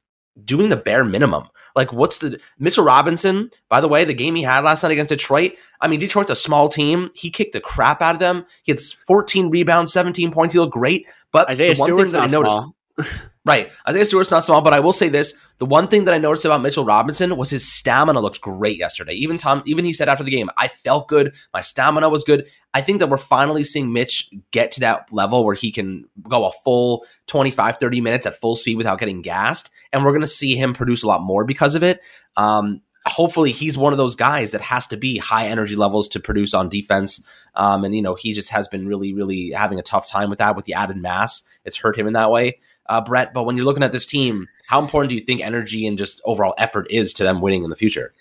doing 0.43 0.69
the 0.69 0.77
bare 0.77 1.05
minimum. 1.05 1.49
Like, 1.77 1.93
what's 1.93 2.19
the 2.19 2.41
Mitchell 2.59 2.85
Robinson? 2.85 3.51
By 3.69 3.81
the 3.81 3.89
way, 3.89 4.05
the 4.05 4.15
game 4.15 4.35
he 4.37 4.43
had 4.43 4.63
last 4.65 4.83
night 4.83 4.93
against 4.93 5.09
Detroit. 5.09 5.53
I 5.81 5.89
mean, 5.89 5.99
Detroit's 5.99 6.31
a 6.31 6.37
small 6.37 6.69
team. 6.69 7.11
He 7.15 7.31
kicked 7.31 7.53
the 7.53 7.61
crap 7.61 8.01
out 8.01 8.15
of 8.15 8.21
them. 8.21 8.47
He 8.63 8.71
had 8.71 8.81
14 8.81 9.51
rebounds, 9.51 9.93
17 9.93 10.31
points. 10.31 10.55
He 10.55 10.61
looked 10.61 10.73
great. 10.73 11.09
But 11.33 11.49
Isaiah 11.51 11.75
Stewart's 11.75 12.13
not 12.13 12.25
I 12.25 12.27
noticed, 12.27 12.57
small. 12.57 12.77
Right. 13.47 13.71
Isaiah 13.87 14.07
Stewart's 14.07 14.31
not 14.31 14.43
small, 14.43 14.63
but 14.63 14.73
I 14.73 14.81
will 14.81 14.95
say 14.95 15.11
this. 15.11 15.35
The 15.59 15.67
one 15.67 15.87
thing 15.87 16.05
that 16.05 16.15
I 16.15 16.19
noticed 16.19 16.47
about 16.47 16.63
Mitchell 16.63 16.85
Robinson 16.85 17.37
was 17.37 17.51
his 17.51 17.71
stamina 17.71 18.21
looks 18.21 18.39
great 18.39 18.79
yesterday. 18.79 19.13
Even 19.15 19.37
Tom, 19.37 19.63
even 19.67 19.85
he 19.85 19.93
said 19.93 20.09
after 20.09 20.25
the 20.25 20.31
game, 20.31 20.49
I 20.57 20.69
felt 20.69 21.09
good. 21.09 21.35
My 21.53 21.61
stamina 21.61 22.09
was 22.09 22.25
good. 22.25 22.49
I 22.73 22.81
think 22.81 23.01
that 23.01 23.11
we're 23.11 23.19
finally 23.19 23.63
seeing 23.63 23.93
Mitch 23.93 24.31
get 24.51 24.71
to 24.73 24.81
that 24.81 25.13
level 25.13 25.45
where 25.45 25.55
he 25.55 25.71
can 25.71 26.07
go 26.27 26.47
a 26.47 26.53
full 26.65 27.05
25, 27.27 27.77
30 27.77 28.01
minutes 28.01 28.25
at 28.25 28.35
full 28.35 28.57
speed 28.57 28.79
without 28.79 28.99
getting 28.99 29.21
gassed. 29.21 29.71
And 29.93 30.05
we're 30.05 30.13
going 30.13 30.23
to 30.23 30.27
see 30.27 30.57
him 30.57 30.73
produce 30.73 31.03
a 31.03 31.07
lot 31.07 31.21
more 31.21 31.45
because 31.45 31.75
of 31.75 31.83
it. 31.83 32.01
Um, 32.39 32.81
hopefully 33.07 33.53
he's 33.53 33.77
one 33.77 33.93
of 33.93 33.99
those 33.99 34.17
guys 34.17 34.53
that 34.53 34.63
has 34.63 34.87
to 34.87 34.97
be 34.97 35.19
high 35.19 35.49
energy 35.49 35.77
levels 35.77 36.09
to 36.09 36.21
produce 36.21 36.55
on 36.55 36.69
defense. 36.69 37.23
Um, 37.57 37.85
and 37.85 37.95
you 37.95 38.03
know, 38.03 38.15
he 38.15 38.33
just 38.33 38.51
has 38.51 38.69
been 38.69 38.87
really, 38.87 39.13
really 39.13 39.51
having 39.51 39.79
a 39.79 39.83
tough 39.83 40.09
time 40.09 40.31
with 40.31 40.39
that 40.39 40.57
with 40.57 40.65
the 40.65 40.75
added 40.75 40.97
mass. 40.97 41.43
It's 41.65 41.77
hurt 41.77 41.97
him 41.97 42.07
in 42.07 42.13
that 42.15 42.31
way 42.31 42.59
uh, 42.87 43.01
Brett. 43.01 43.33
But 43.33 43.45
when 43.45 43.57
you're 43.57 43.67
looking 43.67 43.83
at 43.83 43.93
this 43.93 44.07
team, 44.07 44.49
how 44.67 44.81
important 44.81 45.11
do 45.11 45.15
you 45.15 45.21
think 45.21 45.41
energy 45.41 45.87
and 45.87 45.99
just 45.99 46.21
overall 46.25 46.55
effort 46.59 46.87
is 46.91 47.13
to 47.15 47.23
them 47.23 47.41
winning 47.41 47.65
in 47.65 47.71
the 47.71 47.77
future? 47.77 48.13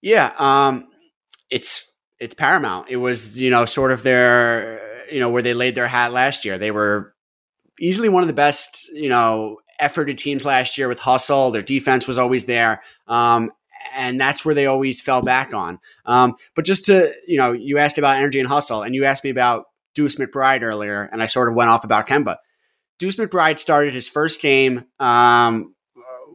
Yeah, 0.00 0.32
um, 0.38 0.88
it's 1.50 1.90
it's 2.18 2.34
paramount. 2.34 2.88
It 2.88 2.96
was 2.96 3.40
you 3.40 3.50
know 3.50 3.64
sort 3.64 3.92
of 3.92 4.02
their 4.02 4.80
you 5.10 5.20
know 5.20 5.30
where 5.30 5.42
they 5.42 5.54
laid 5.54 5.74
their 5.74 5.86
hat 5.86 6.12
last 6.12 6.44
year. 6.44 6.58
They 6.58 6.70
were 6.70 7.14
easily 7.80 8.08
one 8.08 8.22
of 8.22 8.26
the 8.26 8.34
best 8.34 8.88
you 8.92 9.08
know 9.08 9.58
efforted 9.80 10.16
teams 10.16 10.44
last 10.44 10.78
year 10.78 10.88
with 10.88 11.00
hustle. 11.00 11.50
Their 11.50 11.62
defense 11.62 12.06
was 12.06 12.18
always 12.18 12.46
there. 12.46 12.82
Um, 13.06 13.52
and 13.94 14.20
that's 14.20 14.44
where 14.44 14.54
they 14.54 14.66
always 14.66 15.00
fell 15.00 15.22
back 15.22 15.54
on. 15.54 15.78
Um, 16.06 16.34
but 16.54 16.64
just 16.64 16.86
to, 16.86 17.12
you 17.26 17.38
know, 17.38 17.52
you 17.52 17.78
asked 17.78 17.98
about 17.98 18.16
energy 18.16 18.40
and 18.40 18.48
hustle, 18.48 18.82
and 18.82 18.94
you 18.94 19.04
asked 19.04 19.24
me 19.24 19.30
about 19.30 19.66
Deuce 19.94 20.16
McBride 20.16 20.62
earlier, 20.62 21.08
and 21.12 21.22
I 21.22 21.26
sort 21.26 21.48
of 21.48 21.54
went 21.54 21.70
off 21.70 21.84
about 21.84 22.06
Kemba. 22.06 22.36
Deuce 22.98 23.16
McBride 23.16 23.58
started 23.58 23.94
his 23.94 24.08
first 24.08 24.40
game. 24.40 24.84
Um, 24.98 25.74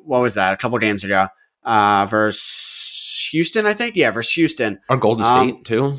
what 0.04 0.22
was 0.22 0.36
that? 0.36 0.54
A 0.54 0.58
couple 0.58 0.78
games 0.80 1.04
ago, 1.04 1.28
uh, 1.64 2.06
versus 2.10 3.30
Houston, 3.32 3.66
I 3.66 3.74
think. 3.74 3.96
Yeah, 3.96 4.12
versus 4.12 4.34
Houston. 4.34 4.80
Or 4.90 4.98
Golden 4.98 5.26
um, 5.26 5.50
State 5.50 5.66
too. 5.66 5.98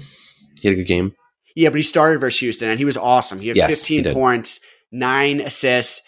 He 0.60 0.68
had 0.68 0.74
a 0.74 0.80
good 0.80 0.88
game. 0.88 1.14
Yeah, 1.56 1.70
but 1.70 1.76
he 1.76 1.82
started 1.82 2.20
versus 2.20 2.40
Houston, 2.40 2.68
and 2.68 2.78
he 2.78 2.84
was 2.84 2.96
awesome. 2.96 3.40
He 3.40 3.48
had 3.48 3.56
yes, 3.56 3.80
15 3.80 4.04
he 4.04 4.12
points, 4.12 4.60
nine 4.92 5.40
assists, 5.40 6.02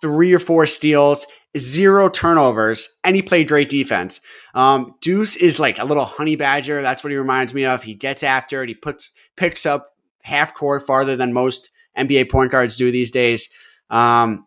three 0.00 0.32
or 0.34 0.38
four 0.38 0.66
steals, 0.66 1.26
zero 1.56 2.08
turnovers, 2.08 2.98
and 3.04 3.14
he 3.14 3.22
played 3.22 3.48
great 3.48 3.68
defense. 3.68 4.20
Um, 4.54 4.94
Deuce 5.00 5.36
is 5.36 5.58
like 5.58 5.78
a 5.78 5.84
little 5.84 6.04
honey 6.04 6.36
badger. 6.36 6.82
That's 6.82 7.04
what 7.04 7.10
he 7.10 7.16
reminds 7.16 7.54
me 7.54 7.64
of. 7.64 7.82
He 7.82 7.94
gets 7.94 8.22
after 8.22 8.62
it. 8.62 8.68
He 8.68 8.74
puts 8.74 9.10
picks 9.36 9.66
up 9.66 9.86
half 10.22 10.54
court 10.54 10.86
farther 10.86 11.16
than 11.16 11.32
most 11.32 11.70
NBA 11.98 12.30
point 12.30 12.50
guards 12.50 12.76
do 12.76 12.90
these 12.90 13.10
days. 13.10 13.50
Um, 13.90 14.46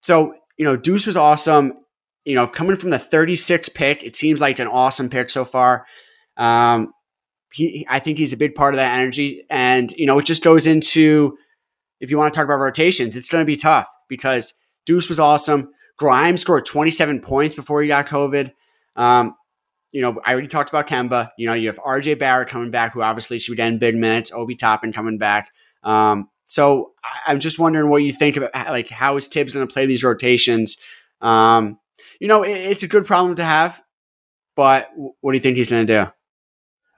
so, 0.00 0.34
you 0.56 0.64
know, 0.64 0.76
Deuce 0.76 1.06
was 1.06 1.16
awesome. 1.16 1.74
You 2.24 2.34
know, 2.34 2.46
coming 2.46 2.76
from 2.76 2.90
the 2.90 2.98
36 2.98 3.68
pick, 3.70 4.02
it 4.02 4.16
seems 4.16 4.40
like 4.40 4.58
an 4.58 4.68
awesome 4.68 5.10
pick 5.10 5.28
so 5.28 5.44
far. 5.44 5.86
Um, 6.36 6.92
he, 7.52 7.86
I 7.88 7.98
think 7.98 8.18
he's 8.18 8.32
a 8.32 8.38
big 8.38 8.54
part 8.54 8.74
of 8.74 8.78
that 8.78 8.98
energy. 8.98 9.44
And, 9.50 9.92
you 9.92 10.06
know, 10.06 10.18
it 10.18 10.26
just 10.26 10.42
goes 10.42 10.66
into, 10.66 11.36
if 12.00 12.10
you 12.10 12.18
want 12.18 12.32
to 12.32 12.38
talk 12.38 12.46
about 12.46 12.58
rotations, 12.58 13.14
it's 13.14 13.28
going 13.28 13.42
to 13.42 13.46
be 13.46 13.56
tough 13.56 13.88
because 14.08 14.54
Deuce 14.86 15.08
was 15.08 15.20
awesome. 15.20 15.70
Grimes 15.96 16.40
scored 16.40 16.66
27 16.66 17.20
points 17.20 17.54
before 17.54 17.82
he 17.82 17.88
got 17.88 18.06
COVID. 18.06 18.52
Um, 18.96 19.34
you 19.92 20.02
know, 20.02 20.20
I 20.24 20.32
already 20.32 20.48
talked 20.48 20.70
about 20.70 20.88
Kemba. 20.88 21.30
You 21.38 21.46
know, 21.46 21.54
you 21.54 21.68
have 21.68 21.78
RJ 21.78 22.18
Barrett 22.18 22.48
coming 22.48 22.70
back, 22.70 22.92
who 22.92 23.02
obviously 23.02 23.38
should 23.38 23.52
be 23.52 23.56
getting 23.56 23.78
big 23.78 23.94
minutes. 23.94 24.32
Obi 24.32 24.56
Toppin 24.56 24.92
coming 24.92 25.18
back. 25.18 25.50
Um, 25.84 26.28
so 26.46 26.92
I'm 27.26 27.38
just 27.38 27.58
wondering 27.58 27.90
what 27.90 28.02
you 28.02 28.12
think 28.12 28.36
about 28.36 28.54
like 28.54 28.88
how 28.88 29.16
is 29.16 29.28
Thibs 29.28 29.52
going 29.52 29.66
to 29.66 29.72
play 29.72 29.86
these 29.86 30.04
rotations? 30.04 30.76
Um, 31.20 31.78
you 32.20 32.28
know, 32.28 32.42
it, 32.42 32.50
it's 32.50 32.82
a 32.82 32.88
good 32.88 33.06
problem 33.06 33.36
to 33.36 33.44
have, 33.44 33.82
but 34.56 34.90
what 34.94 35.32
do 35.32 35.36
you 35.36 35.42
think 35.42 35.56
he's 35.56 35.70
going 35.70 35.86
to 35.86 36.04
do? 36.04 36.10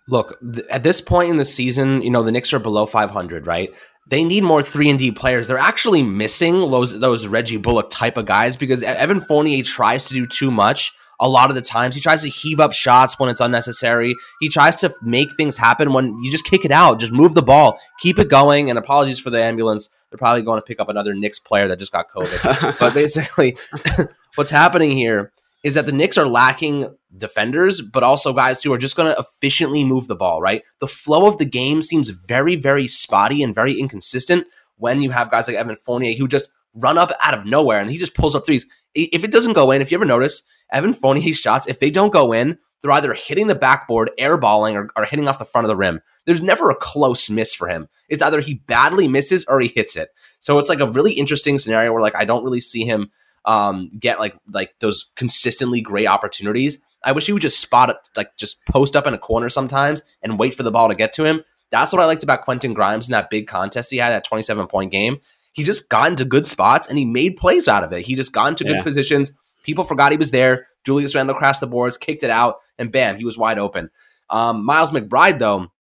Look, 0.09 0.39
th- 0.41 0.67
at 0.71 0.83
this 0.83 1.01
point 1.01 1.31
in 1.31 1.37
the 1.37 1.45
season, 1.45 2.03
you 2.03 2.11
know 2.11 2.23
the 2.23 2.33
Knicks 2.33 2.53
are 2.53 2.59
below 2.59 2.87
500, 2.87 3.47
right? 3.47 3.71
They 4.09 4.23
need 4.23 4.45
more 4.45 4.63
three 4.63 4.89
and 4.89 4.99
D 4.99 5.11
players. 5.11 5.49
They're 5.49 5.59
actually 5.59 6.03
missing 6.03 6.71
those 6.71 6.99
those 7.01 7.27
Reggie 7.27 7.57
Bullock 7.57 7.91
type 7.91 8.17
of 8.17 8.27
guys 8.27 8.57
because 8.57 8.83
Evan 8.83 9.21
Fournier 9.21 9.63
tries 9.65 10.05
to 10.07 10.15
do 10.15 10.27
too 10.27 10.51
much 10.51 10.93
a 11.19 11.29
lot 11.29 11.51
of 11.51 11.57
the 11.57 11.63
times. 11.63 11.95
He 11.95 12.01
tries 12.01 12.23
to 12.23 12.29
heave 12.29 12.61
up 12.61 12.73
shots 12.73 13.19
when 13.19 13.29
it's 13.29 13.41
unnecessary. 13.41 14.15
He 14.41 14.49
tries 14.49 14.77
to 14.77 14.93
make 15.03 15.35
things 15.35 15.57
happen 15.57 15.93
when 15.93 16.19
you 16.21 16.31
just 16.31 16.45
kick 16.45 16.65
it 16.65 16.71
out, 16.71 17.01
just 17.01 17.13
move 17.13 17.35
the 17.35 17.43
ball, 17.43 17.81
keep 17.99 18.19
it 18.19 18.29
going. 18.29 18.71
And 18.71 18.79
apologies 18.79 19.19
for 19.19 19.31
the 19.31 19.43
ambulance. 19.43 19.91
They're 20.11 20.19
probably 20.19 20.43
going 20.43 20.59
to 20.59 20.65
pick 20.65 20.79
up 20.79 20.89
another 20.89 21.15
Knicks 21.15 21.41
player 21.41 21.67
that 21.69 21.79
just 21.79 21.93
got 21.93 22.09
COVID. 22.11 22.79
but 22.79 22.95
basically, 22.95 23.57
what's 24.37 24.51
happening 24.51 24.93
here 24.93 25.33
is 25.67 25.75
that 25.75 25.85
the 25.85 25.91
Knicks 25.91 26.17
are 26.17 26.29
lacking 26.29 26.95
defenders, 27.17 27.81
but 27.81 28.05
also 28.05 28.33
guys 28.33 28.63
who 28.63 28.73
are 28.73 28.79
just 28.79 28.95
going 28.95 29.13
to 29.13 29.21
efficiently 29.21 29.83
move 29.83 30.07
the 30.07 30.15
ball, 30.15 30.41
right? 30.41 30.63
The 30.79 30.87
flow 30.87 31.27
of 31.27 31.39
the 31.39 31.45
game 31.45 31.83
seems 31.83 32.11
very, 32.11 32.55
very 32.55 32.87
spotty 32.87 33.43
and 33.43 33.53
very 33.53 33.73
inconsistent 33.73 34.47
when 34.77 35.03
you 35.03 35.11
have 35.11 35.29
guys 35.29 35.49
like 35.49 35.57
Evan 35.57 35.75
Fournier 35.75 36.15
who 36.15 36.29
just 36.29 36.49
run 36.73 36.99
up 36.99 37.11
out 37.21 37.37
of 37.37 37.47
nowhere 37.47 37.81
and 37.81 37.91
he 37.91 37.99
just 37.99 38.15
pulls 38.15 38.37
up 38.37 38.47
threes. 38.47 38.65
If 38.95 39.25
it 39.25 39.33
doesn't 39.33 39.55
go 39.55 39.73
in, 39.73 39.83
if 39.83 39.91
you 39.91 39.99
ever 39.99 40.05
notice, 40.05 40.45
Evan 40.71 40.93
Fournier's 40.93 41.37
shots, 41.37 41.67
if 41.67 41.81
they 41.81 41.91
don't 41.91 42.13
go 42.13 42.33
in, 42.33 42.59
they're 42.81 42.93
either 42.93 43.15
hitting 43.15 43.49
the 43.49 43.57
backboard, 43.57 44.13
airballing, 44.21 44.75
or, 44.75 44.91
or 44.97 45.05
hitting 45.05 45.27
off 45.27 45.41
the 45.41 45.45
front 45.45 45.65
of 45.65 45.69
the 45.69 45.75
rim. 45.75 46.01
There's 46.27 46.43
never 46.43 46.71
a 46.71 46.77
close 46.77 47.29
miss 47.29 47.57
for 47.57 47.67
him. 47.67 47.89
It's 48.09 48.23
either 48.23 48.41
he 48.41 48.55
badly 48.55 49.09
misses 49.09 49.45
or 49.47 49.59
he 49.59 49.67
hits 49.67 49.97
it. 49.97 50.11
So 50.39 50.61
it's 50.61 50.69
like 50.69 50.79
a 50.79 50.89
really 50.89 51.15
interesting 51.15 51.59
scenario 51.59 51.93
where 51.93 52.03
like 52.03 52.15
I 52.15 52.25
don't 52.25 52.45
really 52.45 52.61
see 52.61 52.85
him 52.85 53.11
um, 53.47 53.91
get 53.99 54.19
like 54.19 54.37
like 54.51 54.75
those 54.81 55.11
consistently 55.17 55.81
great 55.81 56.07
opportunities. 56.07 56.79
I 57.05 57.13
wish 57.13 57.27
he 57.27 57.33
would 57.33 57.43
just 57.43 57.61
spot 57.61 57.91
up, 57.91 58.03
like 58.17 58.37
just 58.37 58.65
post 58.67 58.97
up 58.97 59.07
in 59.07 59.15
a 59.15 59.19
corner 59.19 59.49
sometimes 59.49 60.03
and 60.23 60.39
wait 60.39 60.55
for 60.55 60.65
the 60.65 60.73
ball 60.73 60.89
to 60.89 60.95
get 60.95 61.13
to 61.15 61.25
him. 61.25 61.43
That's 61.71 61.93
what 61.93 62.03
I 62.03 62.07
liked 62.07 62.23
about 62.23 62.43
Quentin 62.45 62.75
Grimes 62.75 63.09
in 63.09 63.13
that 63.13 63.31
big 63.31 63.47
contest 63.47 63.91
he 63.91 63.99
had 63.99 64.13
at 64.13 64.25
27 64.25 64.67
point 64.67 64.91
game. 64.91 65.19
He 65.53 65.63
just 65.63 65.89
got 65.89 66.11
into 66.11 66.25
good 66.25 66.47
spots 66.47 66.89
and 66.89 66.99
he 66.99 67.05
made 67.05 67.37
plays 67.37 67.69
out 67.69 67.85
of 67.85 67.93
it. 67.93 68.05
He 68.05 68.15
just 68.15 68.33
got 68.33 68.49
into 68.49 68.65
yeah. 68.65 68.75
good 68.75 68.85
positions. 68.85 69.33
People 69.63 69.85
forgot 69.85 70.13
he 70.13 70.19
was 70.19 70.31
there. 70.31 70.69
Julius 70.85 71.15
Randle 71.15 71.35
crashed 71.35 71.61
the 71.61 71.67
boards, 71.67 71.97
kicked 71.97 72.23
it 72.23 72.31
out, 72.31 72.59
and 72.79 72.93
bam, 72.93 73.17
he 73.17 73.25
was 73.25 73.39
wide 73.39 73.59
open. 73.59 73.91
Um, 74.31 74.65
Miles 74.65 74.93
McBride, 74.93 75.39
though, 75.39 75.73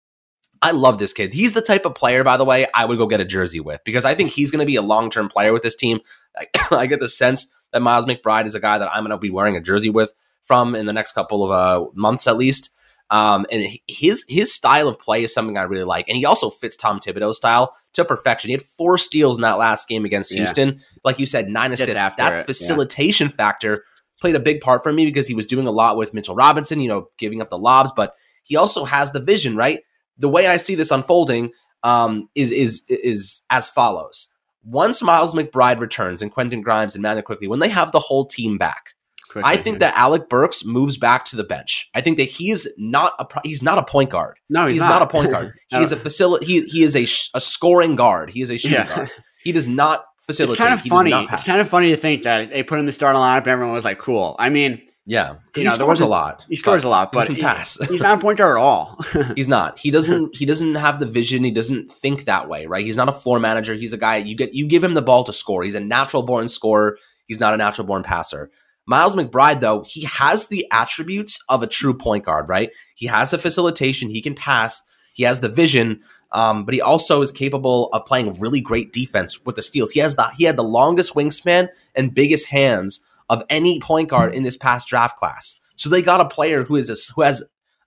I 0.62 0.72
love 0.72 0.98
this 0.98 1.12
kid. 1.12 1.32
He's 1.32 1.52
the 1.52 1.62
type 1.62 1.84
of 1.84 1.94
player, 1.94 2.24
by 2.24 2.36
the 2.36 2.44
way, 2.44 2.66
I 2.74 2.86
would 2.86 2.98
go 2.98 3.06
get 3.06 3.20
a 3.20 3.24
jersey 3.24 3.60
with 3.60 3.80
because 3.84 4.04
I 4.04 4.14
think 4.14 4.30
he's 4.30 4.50
going 4.50 4.60
to 4.60 4.66
be 4.66 4.76
a 4.76 4.82
long 4.82 5.10
term 5.10 5.28
player 5.28 5.52
with 5.52 5.62
this 5.62 5.76
team. 5.76 6.00
I, 6.70 6.86
get 6.86 7.00
the 7.00 7.08
sense 7.08 7.46
that 7.72 7.80
Miles 7.80 8.04
McBride 8.04 8.46
is 8.46 8.54
a 8.54 8.60
guy 8.60 8.78
that 8.78 8.90
I'm 8.92 9.02
going 9.02 9.10
to 9.10 9.18
be 9.18 9.30
wearing 9.30 9.56
a 9.56 9.60
jersey 9.60 9.90
with 9.90 10.12
from 10.42 10.74
in 10.74 10.86
the 10.86 10.92
next 10.92 11.12
couple 11.12 11.44
of 11.44 11.50
uh, 11.50 11.86
months 11.94 12.26
at 12.26 12.36
least. 12.36 12.70
Um, 13.08 13.46
and 13.52 13.78
his 13.86 14.24
his 14.28 14.52
style 14.52 14.88
of 14.88 14.98
play 14.98 15.22
is 15.22 15.32
something 15.32 15.56
I 15.56 15.62
really 15.62 15.84
like, 15.84 16.08
and 16.08 16.16
he 16.16 16.24
also 16.24 16.50
fits 16.50 16.74
Tom 16.74 16.98
Thibodeau's 16.98 17.36
style 17.36 17.72
to 17.92 18.04
perfection. 18.04 18.48
He 18.48 18.52
had 18.52 18.62
four 18.62 18.98
steals 18.98 19.38
in 19.38 19.42
that 19.42 19.58
last 19.58 19.86
game 19.88 20.04
against 20.04 20.32
yeah. 20.32 20.38
Houston, 20.38 20.80
like 21.04 21.20
you 21.20 21.26
said, 21.26 21.48
nine 21.48 21.72
assists. 21.72 21.94
That 22.16 22.40
it. 22.40 22.46
facilitation 22.46 23.28
yeah. 23.28 23.34
factor 23.34 23.84
played 24.20 24.34
a 24.34 24.40
big 24.40 24.60
part 24.60 24.82
for 24.82 24.92
me 24.92 25.04
because 25.04 25.28
he 25.28 25.34
was 25.34 25.46
doing 25.46 25.68
a 25.68 25.70
lot 25.70 25.96
with 25.96 26.14
Mitchell 26.14 26.34
Robinson, 26.34 26.80
you 26.80 26.88
know, 26.88 27.06
giving 27.16 27.40
up 27.40 27.48
the 27.48 27.58
lobs, 27.58 27.92
but 27.94 28.14
he 28.42 28.56
also 28.56 28.84
has 28.84 29.12
the 29.12 29.20
vision, 29.20 29.54
right? 29.54 29.82
The 30.18 30.28
way 30.28 30.48
I 30.48 30.56
see 30.56 30.74
this 30.74 30.90
unfolding 30.90 31.52
um, 31.82 32.28
is 32.34 32.50
is 32.50 32.84
is 32.88 33.42
as 33.50 33.70
follows: 33.70 34.32
once 34.66 35.02
Miles 35.02 35.34
McBride 35.34 35.80
returns 35.80 36.20
and 36.20 36.30
Quentin 36.32 36.60
Grimes 36.60 36.94
and 36.94 37.02
Manuel 37.02 37.22
quickly, 37.22 37.46
when 37.46 37.60
they 37.60 37.68
have 37.68 37.92
the 37.92 38.00
whole 38.00 38.26
team 38.26 38.58
back, 38.58 38.94
Quickly, 39.28 39.50
I 39.50 39.56
think 39.56 39.80
that 39.80 39.96
Alec 39.96 40.28
Burks 40.28 40.64
moves 40.64 40.96
back 40.96 41.24
to 41.26 41.36
the 41.36 41.42
bench. 41.42 41.90
I 41.94 42.00
think 42.00 42.16
that 42.16 42.24
he's 42.24 42.68
not 42.78 43.12
a 43.18 43.40
he's 43.42 43.62
not 43.62 43.76
a 43.76 43.82
point 43.82 44.10
guard. 44.10 44.38
No, 44.48 44.66
he's, 44.66 44.76
he's 44.76 44.82
not. 44.82 44.90
not. 44.90 45.02
a 45.02 45.06
point 45.08 45.30
guard. 45.30 45.52
He's 45.68 45.90
a 45.90 45.96
facility. 45.96 46.46
He 46.46 46.62
he 46.62 46.84
is 46.84 46.94
a, 46.94 47.02
a 47.36 47.40
scoring 47.40 47.96
guard. 47.96 48.30
He 48.30 48.40
is 48.40 48.50
a 48.50 48.56
shooting 48.56 48.78
yeah. 48.78 48.96
guard. 48.96 49.10
He 49.42 49.52
does 49.52 49.66
not 49.66 50.04
facilitate. 50.20 50.52
It's 50.52 50.60
kind 50.60 50.74
of 50.74 50.80
he 50.80 50.88
funny. 50.88 51.12
It's 51.32 51.44
kind 51.44 51.60
of 51.60 51.68
funny 51.68 51.90
to 51.90 51.96
think 51.96 52.22
that 52.22 52.50
they 52.50 52.62
put 52.62 52.76
him 52.76 52.80
in 52.80 52.86
the 52.86 52.92
starting 52.92 53.20
lineup 53.20 53.38
and 53.38 53.48
everyone 53.48 53.74
was 53.74 53.84
like, 53.84 53.98
"Cool." 53.98 54.36
I 54.38 54.48
mean, 54.48 54.80
yeah, 55.08 55.36
he 55.54 55.62
know, 55.62 55.70
scores 55.70 56.00
a 56.00 56.06
lot. 56.06 56.44
He 56.48 56.56
scores 56.56 56.82
a 56.82 56.88
lot, 56.88 57.12
but 57.12 57.28
he 57.28 57.34
doesn't 57.34 57.42
pass. 57.42 57.78
he's 57.88 58.02
not 58.02 58.18
a 58.18 58.20
point 58.20 58.38
guard 58.38 58.56
at 58.56 58.60
all. 58.60 58.98
he's 59.36 59.46
not. 59.46 59.78
He 59.78 59.92
doesn't. 59.92 60.34
He 60.36 60.44
doesn't 60.44 60.74
have 60.74 60.98
the 60.98 61.06
vision. 61.06 61.44
He 61.44 61.52
doesn't 61.52 61.92
think 61.92 62.24
that 62.24 62.48
way, 62.48 62.66
right? 62.66 62.84
He's 62.84 62.96
not 62.96 63.08
a 63.08 63.12
floor 63.12 63.38
manager. 63.38 63.74
He's 63.74 63.92
a 63.92 63.98
guy 63.98 64.16
you 64.16 64.34
get. 64.34 64.52
You 64.52 64.66
give 64.66 64.82
him 64.82 64.94
the 64.94 65.02
ball 65.02 65.22
to 65.22 65.32
score. 65.32 65.62
He's 65.62 65.76
a 65.76 65.80
natural 65.80 66.24
born 66.24 66.48
scorer. 66.48 66.98
He's 67.26 67.38
not 67.38 67.54
a 67.54 67.56
natural 67.56 67.86
born 67.86 68.02
passer. 68.02 68.50
Miles 68.84 69.14
McBride, 69.14 69.60
though, 69.60 69.84
he 69.86 70.04
has 70.04 70.48
the 70.48 70.66
attributes 70.72 71.38
of 71.48 71.62
a 71.62 71.68
true 71.68 71.94
point 71.94 72.24
guard, 72.24 72.48
right? 72.48 72.70
He 72.96 73.06
has 73.06 73.30
the 73.30 73.38
facilitation. 73.38 74.10
He 74.10 74.20
can 74.20 74.34
pass. 74.34 74.82
He 75.12 75.22
has 75.22 75.38
the 75.38 75.48
vision. 75.48 76.00
Um, 76.32 76.64
but 76.64 76.74
he 76.74 76.80
also 76.80 77.22
is 77.22 77.30
capable 77.30 77.88
of 77.92 78.04
playing 78.04 78.40
really 78.40 78.60
great 78.60 78.92
defense 78.92 79.44
with 79.44 79.54
the 79.54 79.62
steals. 79.62 79.92
He 79.92 80.00
has 80.00 80.16
the 80.16 80.28
he 80.36 80.44
had 80.44 80.56
the 80.56 80.64
longest 80.64 81.14
wingspan 81.14 81.68
and 81.94 82.12
biggest 82.12 82.48
hands 82.48 83.05
of 83.28 83.42
any 83.50 83.80
point 83.80 84.08
guard 84.08 84.34
in 84.34 84.42
this 84.42 84.56
past 84.56 84.88
draft 84.88 85.16
class. 85.16 85.56
So 85.76 85.88
they 85.88 86.02
got 86.02 86.20
a 86.20 86.28
player 86.28 86.62
who 86.62 86.76
is 86.76 86.88
this, 86.88 87.08
who 87.08 87.22
has 87.22 87.42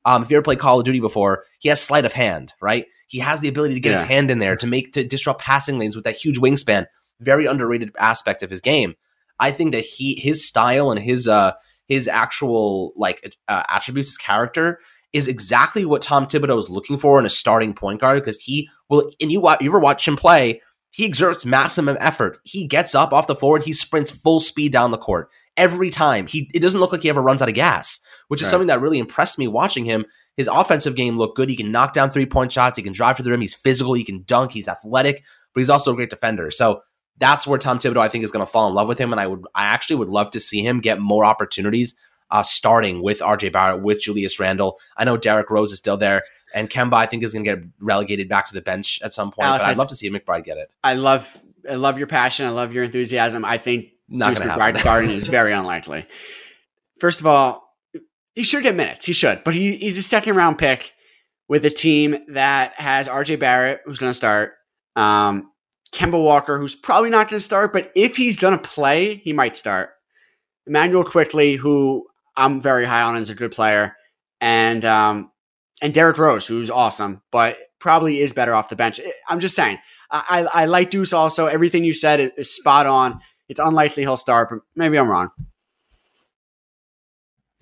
um, 0.06 0.24
if 0.24 0.32
you 0.32 0.38
ever 0.38 0.44
played 0.44 0.60
Call 0.60 0.80
of 0.80 0.86
Duty 0.86 1.00
before, 1.00 1.44
he 1.60 1.70
has 1.70 1.82
sleight 1.82 2.06
of 2.06 2.14
hand, 2.14 2.54
right? 2.62 2.86
He 3.08 3.20
has 3.20 3.42
the 3.42 3.48
ability 3.48 3.74
to 3.74 3.80
get 3.80 3.92
yeah. 3.92 4.00
his 4.00 4.08
hand 4.08 4.32
in 4.32 4.40
there 4.40 4.56
to 4.56 4.68
make 4.68 4.94
to 4.94 5.04
disrupt 5.04 5.42
passing 5.42 5.78
lanes 5.78 5.96
with 5.96 6.06
that 6.06 6.16
huge 6.16 6.40
wingspan. 6.40 6.86
Very 7.20 7.46
underrated 7.46 7.92
aspect 7.98 8.44
of 8.44 8.50
his 8.50 8.62
game. 8.62 8.96
I 9.40 9.52
think 9.52 9.72
that 9.72 9.84
he 9.84 10.20
his 10.20 10.48
style 10.48 10.92
and 10.92 11.00
his 11.00 11.28
uh 11.28 11.54
his 11.88 12.08
actual 12.08 12.94
like 12.96 13.36
uh, 13.48 13.64
attributes, 13.68 14.10
his 14.10 14.18
character 14.18 14.80
is 15.12 15.28
exactly 15.28 15.86
what 15.86 16.02
Tom 16.02 16.28
Thibodeau 16.28 16.60
is 16.60 16.70
looking 16.70 16.98
for 16.98 17.20
in 17.20 17.26
a 17.26 17.30
starting 17.30 17.74
point 17.74 18.00
guard 18.00 18.22
because 18.22 18.42
he 18.42 18.70
will. 18.90 19.12
And 19.20 19.32
you, 19.32 19.42
watch, 19.42 19.62
you 19.62 19.70
ever 19.70 19.80
watch 19.80 20.08
him 20.08 20.16
play? 20.16 20.62
He 20.92 21.06
exerts 21.06 21.46
maximum 21.46 21.98
effort. 22.00 22.40
He 22.44 22.66
gets 22.66 22.96
up 22.96 23.14
off 23.14 23.28
the 23.28 23.36
floor 23.36 23.56
and 23.56 23.66
he 23.66 23.74
sprints 23.74 24.10
full 24.10 24.40
speed 24.40 24.72
down 24.72 24.92
the 24.92 24.98
court 24.98 25.30
every 25.56 25.90
time. 25.90 26.26
He 26.28 26.50
it 26.54 26.62
doesn't 26.62 26.80
look 26.80 26.92
like 26.92 27.04
he 27.04 27.10
ever 27.10 27.22
runs 27.22 27.42
out 27.42 27.50
of 27.50 27.56
gas, 27.56 28.00
which 28.28 28.42
is 28.42 28.48
right. 28.48 28.52
something 28.52 28.68
that 28.68 28.82
really 28.82 29.00
impressed 29.00 29.38
me 29.38 29.48
watching 29.48 29.86
him. 29.86 30.06
His 30.36 30.48
offensive 30.48 30.96
game 30.96 31.18
looked 31.18 31.36
good. 31.36 31.50
He 31.50 31.56
can 31.56 31.72
knock 31.72 31.94
down 31.94 32.10
three 32.10 32.26
point 32.26 32.52
shots. 32.52 32.78
He 32.78 32.84
can 32.84 32.94
drive 32.94 33.18
to 33.18 33.24
the 33.24 33.30
rim. 33.30 33.42
He's 33.42 33.56
physical. 33.56 33.94
He 33.94 34.04
can 34.04 34.24
dunk. 34.24 34.52
He's 34.52 34.68
athletic, 34.68 35.24
but 35.54 35.60
he's 35.60 35.70
also 35.70 35.92
a 35.92 35.96
great 35.96 36.10
defender. 36.10 36.50
So 36.50 36.82
that's 37.18 37.46
where 37.46 37.60
Tom 37.60 37.78
Thibodeau 37.78 38.00
I 38.00 38.10
think 38.10 38.24
is 38.24 38.32
going 38.32 38.46
to 38.46 38.52
fall 38.52 38.68
in 38.68 38.74
love 38.74 38.88
with 38.88 38.98
him, 38.98 39.12
and 39.12 39.20
I 39.20 39.28
would 39.28 39.46
I 39.54 39.66
actually 39.66 39.98
would 39.98 40.10
love 40.10 40.32
to 40.32 40.40
see 40.40 40.66
him 40.66 40.80
get 40.80 41.00
more 41.00 41.24
opportunities 41.24 41.96
uh, 42.32 42.44
starting 42.44 43.02
with 43.02 43.20
RJ 43.20 43.52
Barrett, 43.52 43.84
with 43.84 44.02
Julius 44.02 44.40
Randle. 44.40 44.80
I 44.98 45.04
know 45.04 45.18
Derrick 45.18 45.50
Rose 45.50 45.72
is 45.72 45.80
still 45.80 45.98
there. 45.98 46.22
And 46.54 46.70
Kemba, 46.70 46.94
I 46.94 47.06
think, 47.06 47.24
is 47.24 47.34
going 47.34 47.46
to 47.46 47.56
get 47.56 47.66
relegated 47.80 48.28
back 48.28 48.48
to 48.48 48.54
the 48.54 48.62
bench 48.62 49.00
at 49.04 49.14
some 49.14 49.32
point. 49.32 49.48
Alex, 49.48 49.66
but 49.66 49.72
I'd 49.72 49.78
love 49.78 49.90
to 49.90 49.96
see 49.96 50.10
McBride 50.10 50.44
get 50.44 50.58
it. 50.58 50.70
I 50.84 50.96
love, 50.96 51.40
I 51.70 51.76
love 51.76 51.98
your 51.98 52.08
passion. 52.08 52.46
I 52.46 52.50
love 52.50 52.74
your 52.74 52.86
enthusiasm. 52.86 53.46
I 53.46 53.58
think 53.58 53.90
Not 54.08 54.36
Deuce 54.36 54.40
McBride 54.40 54.78
starting 54.78 55.12
is 55.12 55.28
very 55.28 55.54
unlikely. 55.54 56.08
First 57.00 57.20
of 57.20 57.28
all, 57.28 57.76
he 58.34 58.44
should 58.44 58.64
get 58.64 58.76
minutes. 58.76 59.06
He 59.06 59.14
should, 59.14 59.44
but 59.44 59.54
he, 59.54 59.76
he's 59.76 59.98
a 59.98 60.04
second 60.04 60.36
round 60.36 60.58
pick 60.58 60.94
with 61.48 61.66
a 61.66 61.70
team 61.70 62.18
that 62.30 62.74
has 62.80 63.08
RJ 63.08 63.40
Barrett, 63.40 63.82
who's 63.86 64.00
going 64.00 64.12
to 64.12 64.16
start, 64.16 64.54
um, 64.96 65.52
Kemba 65.92 66.24
Walker, 66.24 66.58
who's 66.58 66.76
probably 66.76 67.10
not 67.10 67.30
going 67.30 67.40
to 67.40 67.44
start, 67.44 67.74
but 67.74 67.92
if 67.96 68.16
he's 68.16 68.38
going 68.38 68.58
to 68.58 68.70
play, 68.70 69.16
he 69.16 69.34
might 69.34 69.58
start. 69.58 69.92
Immanuel 70.68 71.04
Quickley, 71.04 71.56
who 71.56 72.08
I'm 72.38 72.62
very 72.62 72.86
high 72.86 73.02
on 73.02 73.18
is 73.18 73.32
a 73.32 73.36
good 73.36 73.52
player, 73.52 73.96
and 74.40 74.86
um, 74.86 75.32
and 75.82 75.94
Derrick 75.94 76.18
Rose, 76.18 76.48
who's 76.48 76.70
awesome, 76.70 77.22
but 77.32 77.58
probably 77.80 78.20
is 78.20 78.34
better 78.34 78.54
off 78.54 78.70
the 78.70 78.76
bench. 78.76 79.00
I'm 79.28 79.40
just 79.40 79.56
saying. 79.56 79.78
I, 80.12 80.48
I, 80.54 80.64
I 80.64 80.66
like 80.66 80.90
Deuce 80.90 81.14
also. 81.14 81.46
Everything 81.46 81.84
you 81.84 81.94
said 81.94 82.20
is, 82.20 82.32
is 82.38 82.56
spot 82.56 82.86
on. 82.86 83.20
It's 83.48 83.60
unlikely 83.60 84.04
he'll 84.04 84.18
start, 84.18 84.50
but 84.50 84.60
maybe 84.76 84.98
I'm 84.98 85.08
wrong. 85.08 85.30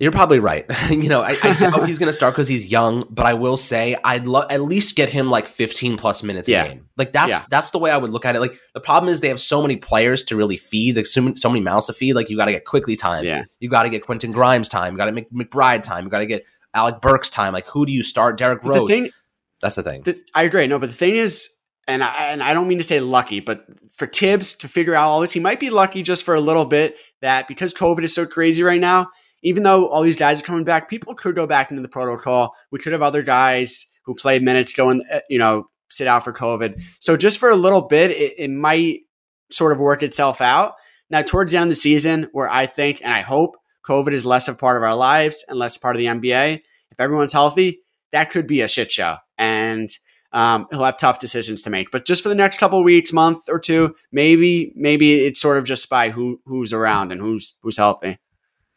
You're 0.00 0.12
probably 0.12 0.38
right. 0.38 0.64
you 0.90 1.08
know, 1.08 1.22
I, 1.22 1.36
I 1.42 1.58
doubt 1.58 1.84
he's 1.86 1.98
going 1.98 2.08
to 2.08 2.12
start 2.12 2.34
because 2.34 2.46
he's 2.46 2.70
young, 2.70 3.04
but 3.10 3.26
I 3.26 3.34
will 3.34 3.56
say 3.56 3.96
I'd 4.04 4.28
at 4.28 4.62
least 4.62 4.94
get 4.94 5.08
him 5.08 5.28
like 5.28 5.48
15 5.48 5.96
plus 5.96 6.22
minutes 6.22 6.48
yeah. 6.48 6.64
a 6.64 6.68
game. 6.68 6.88
Like 6.96 7.12
that's 7.12 7.34
yeah. 7.34 7.42
that's 7.50 7.70
the 7.70 7.80
way 7.80 7.90
I 7.90 7.96
would 7.96 8.10
look 8.10 8.24
at 8.24 8.36
it. 8.36 8.40
Like 8.40 8.60
the 8.74 8.80
problem 8.80 9.10
is 9.10 9.20
they 9.20 9.28
have 9.28 9.40
so 9.40 9.60
many 9.60 9.76
players 9.76 10.22
to 10.24 10.36
really 10.36 10.56
feed, 10.56 10.96
like 10.96 11.06
so, 11.06 11.32
so 11.34 11.48
many 11.48 11.60
mouths 11.60 11.86
to 11.86 11.92
feed. 11.92 12.14
Like 12.14 12.30
you 12.30 12.36
got 12.36 12.44
to 12.44 12.52
get 12.52 12.64
Quickley 12.64 12.94
time. 12.94 13.24
Yeah. 13.24 13.44
You 13.58 13.68
got 13.68 13.84
to 13.84 13.88
get 13.88 14.04
Quentin 14.04 14.30
Grimes 14.30 14.68
time. 14.68 14.92
You 14.92 14.98
got 14.98 15.06
to 15.06 15.12
make 15.12 15.32
McBride 15.32 15.82
time. 15.82 16.04
You 16.04 16.10
got 16.10 16.18
to 16.18 16.26
get 16.26 16.44
Alec 16.74 17.00
Burks 17.00 17.30
time. 17.30 17.52
Like 17.52 17.66
who 17.66 17.86
do 17.86 17.92
you 17.92 18.02
start? 18.02 18.38
Derrick 18.38 18.62
Rose. 18.62 18.86
The 18.88 18.94
thing, 18.94 19.10
that's 19.60 19.76
the 19.76 19.82
thing. 19.82 20.02
The, 20.02 20.20
I 20.34 20.44
agree. 20.44 20.66
No, 20.66 20.78
but 20.78 20.90
the 20.90 20.96
thing 20.96 21.16
is, 21.16 21.50
and 21.86 22.04
I, 22.04 22.26
and 22.26 22.42
I 22.42 22.54
don't 22.54 22.68
mean 22.68 22.78
to 22.78 22.84
say 22.84 23.00
lucky, 23.00 23.40
but 23.40 23.64
for 23.90 24.06
Thibs 24.06 24.56
to 24.56 24.68
figure 24.68 24.94
out 24.94 25.08
all 25.08 25.20
this, 25.20 25.32
he 25.32 25.40
might 25.40 25.60
be 25.60 25.70
lucky 25.70 26.02
just 26.02 26.22
for 26.24 26.34
a 26.34 26.40
little 26.40 26.66
bit 26.66 26.96
that 27.22 27.48
because 27.48 27.72
COVID 27.72 28.02
is 28.02 28.14
so 28.14 28.26
crazy 28.26 28.62
right 28.62 28.80
now 28.80 29.10
even 29.42 29.62
though 29.62 29.88
all 29.88 30.02
these 30.02 30.16
guys 30.16 30.40
are 30.40 30.44
coming 30.44 30.64
back, 30.64 30.88
people 30.88 31.14
could 31.14 31.34
go 31.34 31.46
back 31.46 31.70
into 31.70 31.82
the 31.82 31.88
protocol. 31.88 32.54
We 32.70 32.78
could 32.78 32.92
have 32.92 33.02
other 33.02 33.22
guys 33.22 33.86
who 34.04 34.14
played 34.14 34.42
minutes 34.42 34.72
go 34.72 34.90
and 34.90 35.02
uh, 35.12 35.20
you 35.28 35.38
know 35.38 35.68
sit 35.90 36.06
out 36.06 36.24
for 36.24 36.32
COVID. 36.32 36.82
So 37.00 37.16
just 37.16 37.38
for 37.38 37.48
a 37.48 37.56
little 37.56 37.82
bit, 37.82 38.10
it, 38.10 38.34
it 38.38 38.50
might 38.50 39.00
sort 39.50 39.72
of 39.72 39.78
work 39.78 40.02
itself 40.02 40.40
out. 40.40 40.74
Now 41.10 41.22
towards 41.22 41.52
the 41.52 41.58
end 41.58 41.64
of 41.64 41.70
the 41.70 41.76
season, 41.76 42.28
where 42.32 42.50
I 42.50 42.66
think 42.66 43.00
and 43.02 43.12
I 43.12 43.20
hope 43.20 43.56
COVID 43.88 44.12
is 44.12 44.26
less 44.26 44.48
of 44.48 44.58
part 44.58 44.76
of 44.76 44.82
our 44.82 44.94
lives 44.94 45.44
and 45.48 45.58
less 45.58 45.76
part 45.76 45.96
of 45.96 45.98
the 45.98 46.06
NBA. 46.06 46.60
If 46.90 47.00
everyone's 47.00 47.32
healthy, 47.32 47.80
that 48.12 48.30
could 48.30 48.46
be 48.46 48.60
a 48.60 48.68
shit 48.68 48.92
show, 48.92 49.16
and 49.38 49.88
um, 50.32 50.66
he'll 50.70 50.84
have 50.84 50.98
tough 50.98 51.18
decisions 51.18 51.62
to 51.62 51.70
make. 51.70 51.90
But 51.90 52.04
just 52.04 52.22
for 52.22 52.28
the 52.28 52.34
next 52.34 52.58
couple 52.58 52.82
weeks, 52.84 53.12
month 53.12 53.48
or 53.48 53.58
two, 53.58 53.94
maybe 54.12 54.72
maybe 54.76 55.24
it's 55.24 55.40
sort 55.40 55.58
of 55.58 55.64
just 55.64 55.88
by 55.88 56.10
who 56.10 56.40
who's 56.44 56.72
around 56.72 57.12
and 57.12 57.20
who's 57.20 57.56
who's 57.62 57.78
healthy. 57.78 58.18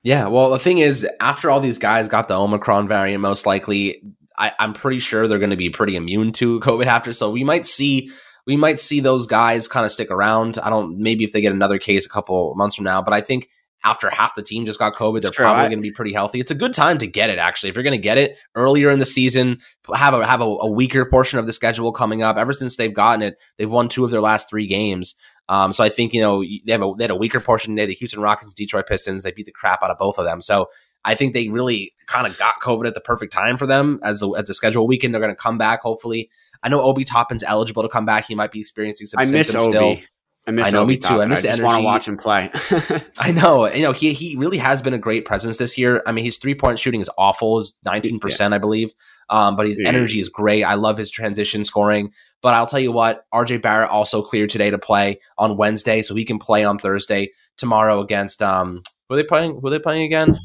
Yeah, 0.03 0.27
well, 0.27 0.49
the 0.49 0.59
thing 0.59 0.79
is, 0.79 1.07
after 1.19 1.51
all 1.51 1.59
these 1.59 1.77
guys 1.77 2.07
got 2.07 2.27
the 2.27 2.33
Omicron 2.33 2.87
variant, 2.87 3.21
most 3.21 3.45
likely, 3.45 4.01
I, 4.35 4.51
I, 4.57 4.63
am 4.63 4.73
pretty 4.73 4.97
sure 4.97 5.27
they're 5.27 5.37
going 5.37 5.51
to 5.51 5.55
be 5.55 5.69
pretty 5.69 5.95
immune 5.95 6.31
to 6.33 6.59
COVID 6.61 6.87
after. 6.87 7.13
So 7.13 7.29
we 7.29 7.43
might 7.43 7.67
see 7.67 8.09
we 8.47 8.57
might 8.57 8.79
see 8.79 8.99
those 8.99 9.27
guys 9.27 9.67
kind 9.67 9.85
of 9.85 9.91
stick 9.91 10.09
around. 10.09 10.57
I 10.63 10.69
don't 10.69 10.97
maybe 10.97 11.23
if 11.23 11.33
they 11.33 11.41
get 11.41 11.53
another 11.53 11.77
case 11.77 12.05
a 12.05 12.09
couple 12.09 12.55
months 12.55 12.75
from 12.75 12.85
now, 12.85 13.01
but 13.01 13.13
I 13.13 13.21
think 13.21 13.49
after 13.83 14.09
half 14.09 14.35
the 14.35 14.43
team 14.43 14.65
just 14.65 14.79
got 14.79 14.93
COVID, 14.93 15.21
they're 15.21 15.31
probably 15.31 15.63
going 15.63 15.79
to 15.79 15.81
be 15.81 15.91
pretty 15.91 16.13
healthy. 16.13 16.39
It's 16.39 16.51
a 16.51 16.55
good 16.55 16.73
time 16.73 16.97
to 16.99 17.07
get 17.07 17.29
it. 17.29 17.39
Actually, 17.39 17.69
if 17.69 17.75
you're 17.75 17.83
going 17.83 17.97
to 17.97 18.01
get 18.01 18.17
it 18.17 18.37
earlier 18.55 18.89
in 18.89 18.99
the 18.99 19.05
season, 19.05 19.59
have 19.93 20.13
a 20.13 20.25
have 20.25 20.41
a, 20.41 20.45
a, 20.45 20.69
weaker 20.69 21.05
portion 21.05 21.39
of 21.39 21.47
the 21.47 21.53
schedule 21.53 21.91
coming 21.91 22.21
up. 22.21 22.37
Ever 22.37 22.53
since 22.53 22.77
they've 22.77 22.93
gotten 22.93 23.21
it, 23.21 23.41
they've 23.57 23.71
won 23.71 23.89
two 23.89 24.05
of 24.05 24.11
their 24.11 24.21
last 24.21 24.49
three 24.49 24.67
games. 24.67 25.15
Um, 25.49 25.73
so 25.73 25.83
I 25.83 25.89
think 25.89 26.13
you 26.13 26.21
know 26.21 26.43
they 26.43 26.71
have 26.71 26.81
a 26.81 26.93
they 26.97 27.05
had 27.05 27.11
a 27.11 27.15
weaker 27.15 27.39
portion. 27.39 27.75
They 27.75 27.81
had 27.81 27.89
the 27.89 27.95
Houston 27.95 28.21
Rockets, 28.21 28.53
Detroit 28.53 28.87
Pistons. 28.87 29.23
They 29.23 29.31
beat 29.31 29.47
the 29.47 29.51
crap 29.51 29.83
out 29.83 29.91
of 29.91 29.97
both 29.97 30.17
of 30.17 30.25
them. 30.25 30.41
So 30.41 30.69
I 31.03 31.15
think 31.15 31.33
they 31.33 31.49
really 31.49 31.93
kind 32.05 32.27
of 32.27 32.37
got 32.37 32.61
COVID 32.61 32.87
at 32.87 32.93
the 32.93 33.01
perfect 33.01 33.33
time 33.33 33.57
for 33.57 33.65
them 33.65 33.99
as 34.03 34.19
the 34.19 34.29
as 34.33 34.47
the 34.47 34.53
schedule 34.53 34.87
weekend. 34.87 35.13
They're 35.13 35.21
going 35.21 35.35
to 35.35 35.41
come 35.41 35.57
back 35.57 35.81
hopefully. 35.81 36.29
I 36.63 36.69
know 36.69 36.81
Obi 36.81 37.03
Toppin's 37.03 37.43
eligible 37.43 37.81
to 37.81 37.89
come 37.89 38.05
back. 38.05 38.25
He 38.25 38.35
might 38.35 38.51
be 38.51 38.59
experiencing 38.59 39.07
some 39.07 39.19
I 39.19 39.25
symptoms 39.25 39.65
still. 39.65 39.97
I 40.47 40.51
miss 40.51 40.67
I 40.67 40.71
know, 40.71 40.81
Obi 40.83 40.93
me 40.93 40.97
too. 40.97 41.21
I 41.21 41.25
miss 41.27 41.45
I 41.45 41.49
just 41.49 41.61
want 41.61 41.77
to 41.77 41.83
watch 41.83 42.07
him 42.07 42.17
play. 42.17 42.49
I 43.17 43.31
know. 43.31 43.71
You 43.71 43.83
know, 43.83 43.91
he 43.91 44.13
he 44.13 44.35
really 44.35 44.57
has 44.57 44.81
been 44.81 44.93
a 44.93 44.97
great 44.97 45.23
presence 45.23 45.57
this 45.57 45.77
year. 45.77 46.01
I 46.07 46.11
mean, 46.11 46.25
his 46.25 46.37
three 46.37 46.55
point 46.55 46.79
shooting 46.79 46.99
is 46.99 47.09
awful, 47.17 47.59
is 47.59 47.77
nineteen 47.85 48.19
percent, 48.19 48.53
I 48.53 48.57
believe. 48.57 48.91
Um, 49.29 49.55
but 49.55 49.67
his 49.67 49.77
Yeah. 49.79 49.89
energy 49.89 50.19
is 50.19 50.29
great. 50.29 50.63
I 50.63 50.73
love 50.73 50.97
his 50.97 51.11
transition 51.11 51.63
scoring. 51.63 52.11
But 52.41 52.55
I'll 52.55 52.65
tell 52.65 52.79
you 52.79 52.91
what, 52.91 53.25
RJ 53.31 53.61
Barrett 53.61 53.91
also 53.91 54.23
cleared 54.23 54.49
today 54.49 54.71
to 54.71 54.79
play 54.79 55.19
on 55.37 55.57
Wednesday, 55.57 56.01
so 56.01 56.15
he 56.15 56.25
can 56.25 56.39
play 56.39 56.65
on 56.65 56.79
Thursday 56.79 57.31
tomorrow 57.57 58.01
against 58.01 58.41
um. 58.41 58.81
Who 59.07 59.15
are 59.15 59.17
they 59.17 59.23
playing? 59.27 59.59
Who 59.59 59.67
are 59.67 59.69
they 59.69 59.79
playing 59.79 60.03
again? 60.03 60.37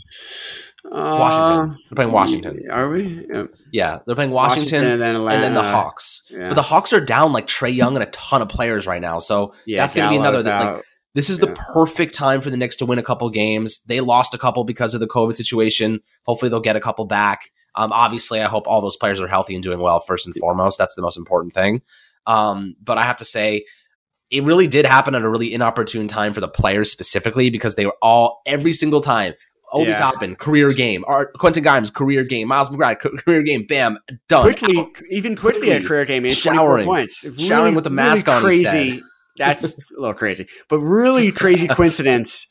Washington. 0.90 1.70
Uh, 1.70 1.76
They're 1.88 1.96
playing 1.96 2.12
Washington. 2.12 2.62
Are 2.70 2.88
we? 2.88 3.26
Yeah. 3.28 3.44
Yeah, 3.72 3.98
they're 4.06 4.14
playing 4.14 4.30
Washington, 4.30 4.84
and 4.84 5.00
then, 5.00 5.16
Atlanta, 5.16 5.34
and 5.34 5.44
then 5.44 5.54
the 5.54 5.62
Hawks. 5.62 6.22
Yeah. 6.30 6.48
But 6.48 6.54
the 6.54 6.62
Hawks 6.62 6.92
are 6.92 7.00
down 7.00 7.32
like 7.32 7.46
Trae 7.46 7.74
Young 7.74 7.96
and 7.96 8.02
a 8.02 8.06
ton 8.06 8.42
of 8.42 8.48
players 8.48 8.86
right 8.86 9.00
now. 9.00 9.18
So 9.18 9.54
yeah, 9.66 9.82
that's 9.82 9.94
gonna 9.94 10.10
be 10.10 10.16
another 10.16 10.42
that, 10.42 10.76
like. 10.76 10.84
This 11.14 11.30
is 11.30 11.38
the 11.38 11.54
perfect 11.54 12.14
time 12.14 12.42
for 12.42 12.50
the 12.50 12.58
Knicks 12.58 12.76
to 12.76 12.84
win 12.84 12.98
a 12.98 13.02
couple 13.02 13.30
games. 13.30 13.80
They 13.86 14.02
lost 14.02 14.34
a 14.34 14.38
couple 14.38 14.64
because 14.64 14.92
of 14.92 15.00
the 15.00 15.06
COVID 15.06 15.34
situation. 15.34 16.00
Hopefully, 16.26 16.50
they'll 16.50 16.60
get 16.60 16.76
a 16.76 16.80
couple 16.80 17.06
back. 17.06 17.50
Um, 17.74 17.90
obviously, 17.90 18.40
I 18.40 18.48
hope 18.48 18.66
all 18.66 18.82
those 18.82 18.96
players 18.96 19.18
are 19.20 19.26
healthy 19.26 19.54
and 19.54 19.62
doing 19.62 19.80
well 19.80 19.98
first 19.98 20.26
and 20.26 20.34
foremost. 20.36 20.78
That's 20.78 20.94
the 20.94 21.00
most 21.02 21.16
important 21.16 21.54
thing. 21.54 21.80
Um, 22.26 22.76
but 22.82 22.98
I 22.98 23.02
have 23.02 23.16
to 23.18 23.24
say, 23.24 23.64
it 24.30 24.42
really 24.42 24.66
did 24.66 24.84
happen 24.84 25.14
at 25.14 25.22
a 25.22 25.28
really 25.28 25.54
inopportune 25.54 26.08
time 26.08 26.34
for 26.34 26.40
the 26.40 26.48
players 26.48 26.90
specifically 26.90 27.48
because 27.48 27.76
they 27.76 27.86
were 27.86 27.96
all 28.02 28.42
every 28.44 28.72
single 28.72 29.00
time. 29.00 29.32
Obi 29.72 29.90
Yeah. 29.90 29.96
Toppin, 29.96 30.36
career 30.36 30.70
game. 30.70 31.04
Art, 31.06 31.32
Quentin 31.38 31.62
Grimes, 31.62 31.90
career 31.90 32.24
game. 32.24 32.48
Miles 32.48 32.68
McBride, 32.70 32.98
career 33.00 33.42
game. 33.42 33.64
Bam, 33.66 33.98
done. 34.28 34.44
Quickley, 34.44 34.78
Out. 34.78 34.88
even 35.10 35.36
Quickley, 35.36 35.70
a 35.70 35.82
career 35.82 36.04
game, 36.04 36.24
he 36.24 36.30
had 36.30 36.38
Showering. 36.38 36.86
points. 36.86 37.24
Really, 37.24 37.42
Showering 37.48 37.74
with 37.74 37.84
the 37.84 37.90
mask 37.90 38.26
really 38.26 38.36
on, 38.36 38.42
Crazy. 38.42 39.02
That's 39.38 39.78
a 39.78 39.82
little 39.98 40.14
crazy, 40.14 40.46
but 40.68 40.78
really 40.78 41.30
crazy 41.42 41.68
coincidence. 41.68 42.46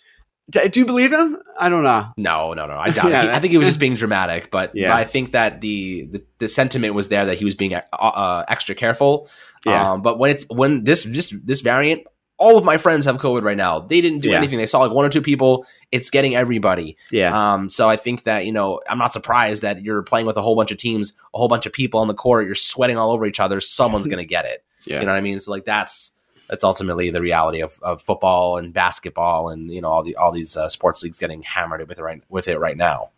D- 0.52 0.68
Do 0.68 0.80
you 0.82 0.86
believe 0.86 1.12
him? 1.12 1.38
I 1.60 1.70
don't 1.70 1.82
know. 1.84 2.06
No, 2.18 2.54
no, 2.54 2.68
no. 2.68 2.78
I 2.78 2.92
doubt. 2.92 3.06
Yeah, 3.10 3.24
it. 3.24 3.30
He- 3.32 3.36
I 3.36 3.40
think 3.40 3.52
he 3.52 3.58
was 3.58 3.68
just 3.68 3.80
being 3.80 3.96
dramatic, 3.96 4.52
but, 4.52 4.76
Yeah. 4.76 4.90
but 4.90 4.98
I 4.98 5.04
think 5.04 5.32
that 5.32 5.62
the, 5.62 6.06
the 6.12 6.24
the 6.38 6.48
sentiment 6.48 6.94
was 6.94 7.10
there 7.10 7.26
that 7.26 7.40
he 7.40 7.46
was 7.46 7.56
being 7.56 7.74
uh, 7.74 7.82
uh, 7.94 8.46
extra 8.48 8.76
careful. 8.76 9.28
Yeah. 9.66 9.94
Um, 9.94 10.04
but 10.04 10.20
when 10.20 10.30
it's 10.30 10.46
when 10.50 10.84
this 10.84 11.04
this 11.06 11.34
this 11.44 11.62
variant, 11.62 12.04
all 12.38 12.58
of 12.58 12.66
my 12.66 12.78
friends 12.78 13.06
have 13.06 13.18
COVID 13.18 13.44
right 13.44 13.56
now. 13.56 13.80
They 13.80 14.02
didn't 14.02 14.20
do 14.20 14.30
Yeah. 14.30 14.38
anything. 14.38 14.58
They 14.58 14.66
saw 14.66 14.80
like 14.80 14.92
one 14.92 15.06
or 15.06 15.10
two 15.10 15.22
people. 15.22 15.66
It's 15.92 16.10
getting 16.10 16.36
everybody. 16.36 16.98
Yeah, 17.12 17.54
Um, 17.54 17.70
so 17.70 17.88
I 17.90 17.96
think 17.96 18.24
that 18.24 18.46
you 18.46 18.52
know 18.52 18.82
I'm 18.90 18.98
not 18.98 19.14
surprised 19.14 19.62
that 19.64 19.82
you're 19.84 20.04
playing 20.04 20.26
with 20.26 20.36
a 20.38 20.42
whole 20.42 20.56
bunch 20.56 20.72
of 20.72 20.78
teams, 20.78 21.14
a 21.34 21.38
whole 21.38 21.48
bunch 21.48 21.66
of 21.66 21.72
people 21.74 22.00
on 22.02 22.08
the 22.10 22.14
court. 22.14 22.46
You're 22.46 22.56
sweating 22.56 22.98
all 22.98 23.12
over 23.12 23.26
each 23.26 23.40
other. 23.40 23.62
Someone's 23.62 24.08
gonna 24.08 24.26
get 24.26 24.46
it. 24.46 24.64
yeah. 24.86 25.00
You 25.00 25.06
know 25.06 25.14
what 25.14 25.18
I 25.18 25.22
mean? 25.22 25.40
So 25.40 25.52
like 25.52 25.64
that's 25.66 26.12
that's 26.50 26.64
ultimately 26.64 27.10
the 27.10 27.22
reality 27.22 27.62
of, 27.62 27.80
of 27.82 28.02
football 28.04 28.58
and 28.58 28.72
basketball 28.74 29.50
and 29.50 29.72
you 29.72 29.82
know 29.82 29.90
all 29.90 30.04
the 30.04 30.16
all 30.18 30.32
these 30.32 30.56
uh, 30.58 30.68
sports 30.70 31.02
leagues 31.04 31.18
getting 31.20 31.42
hammered 31.42 31.88
with 31.88 31.98
it 31.98 32.04
right 32.04 32.22
with 32.30 32.48
it 32.48 32.60
right 32.60 32.78
now. 32.78 33.10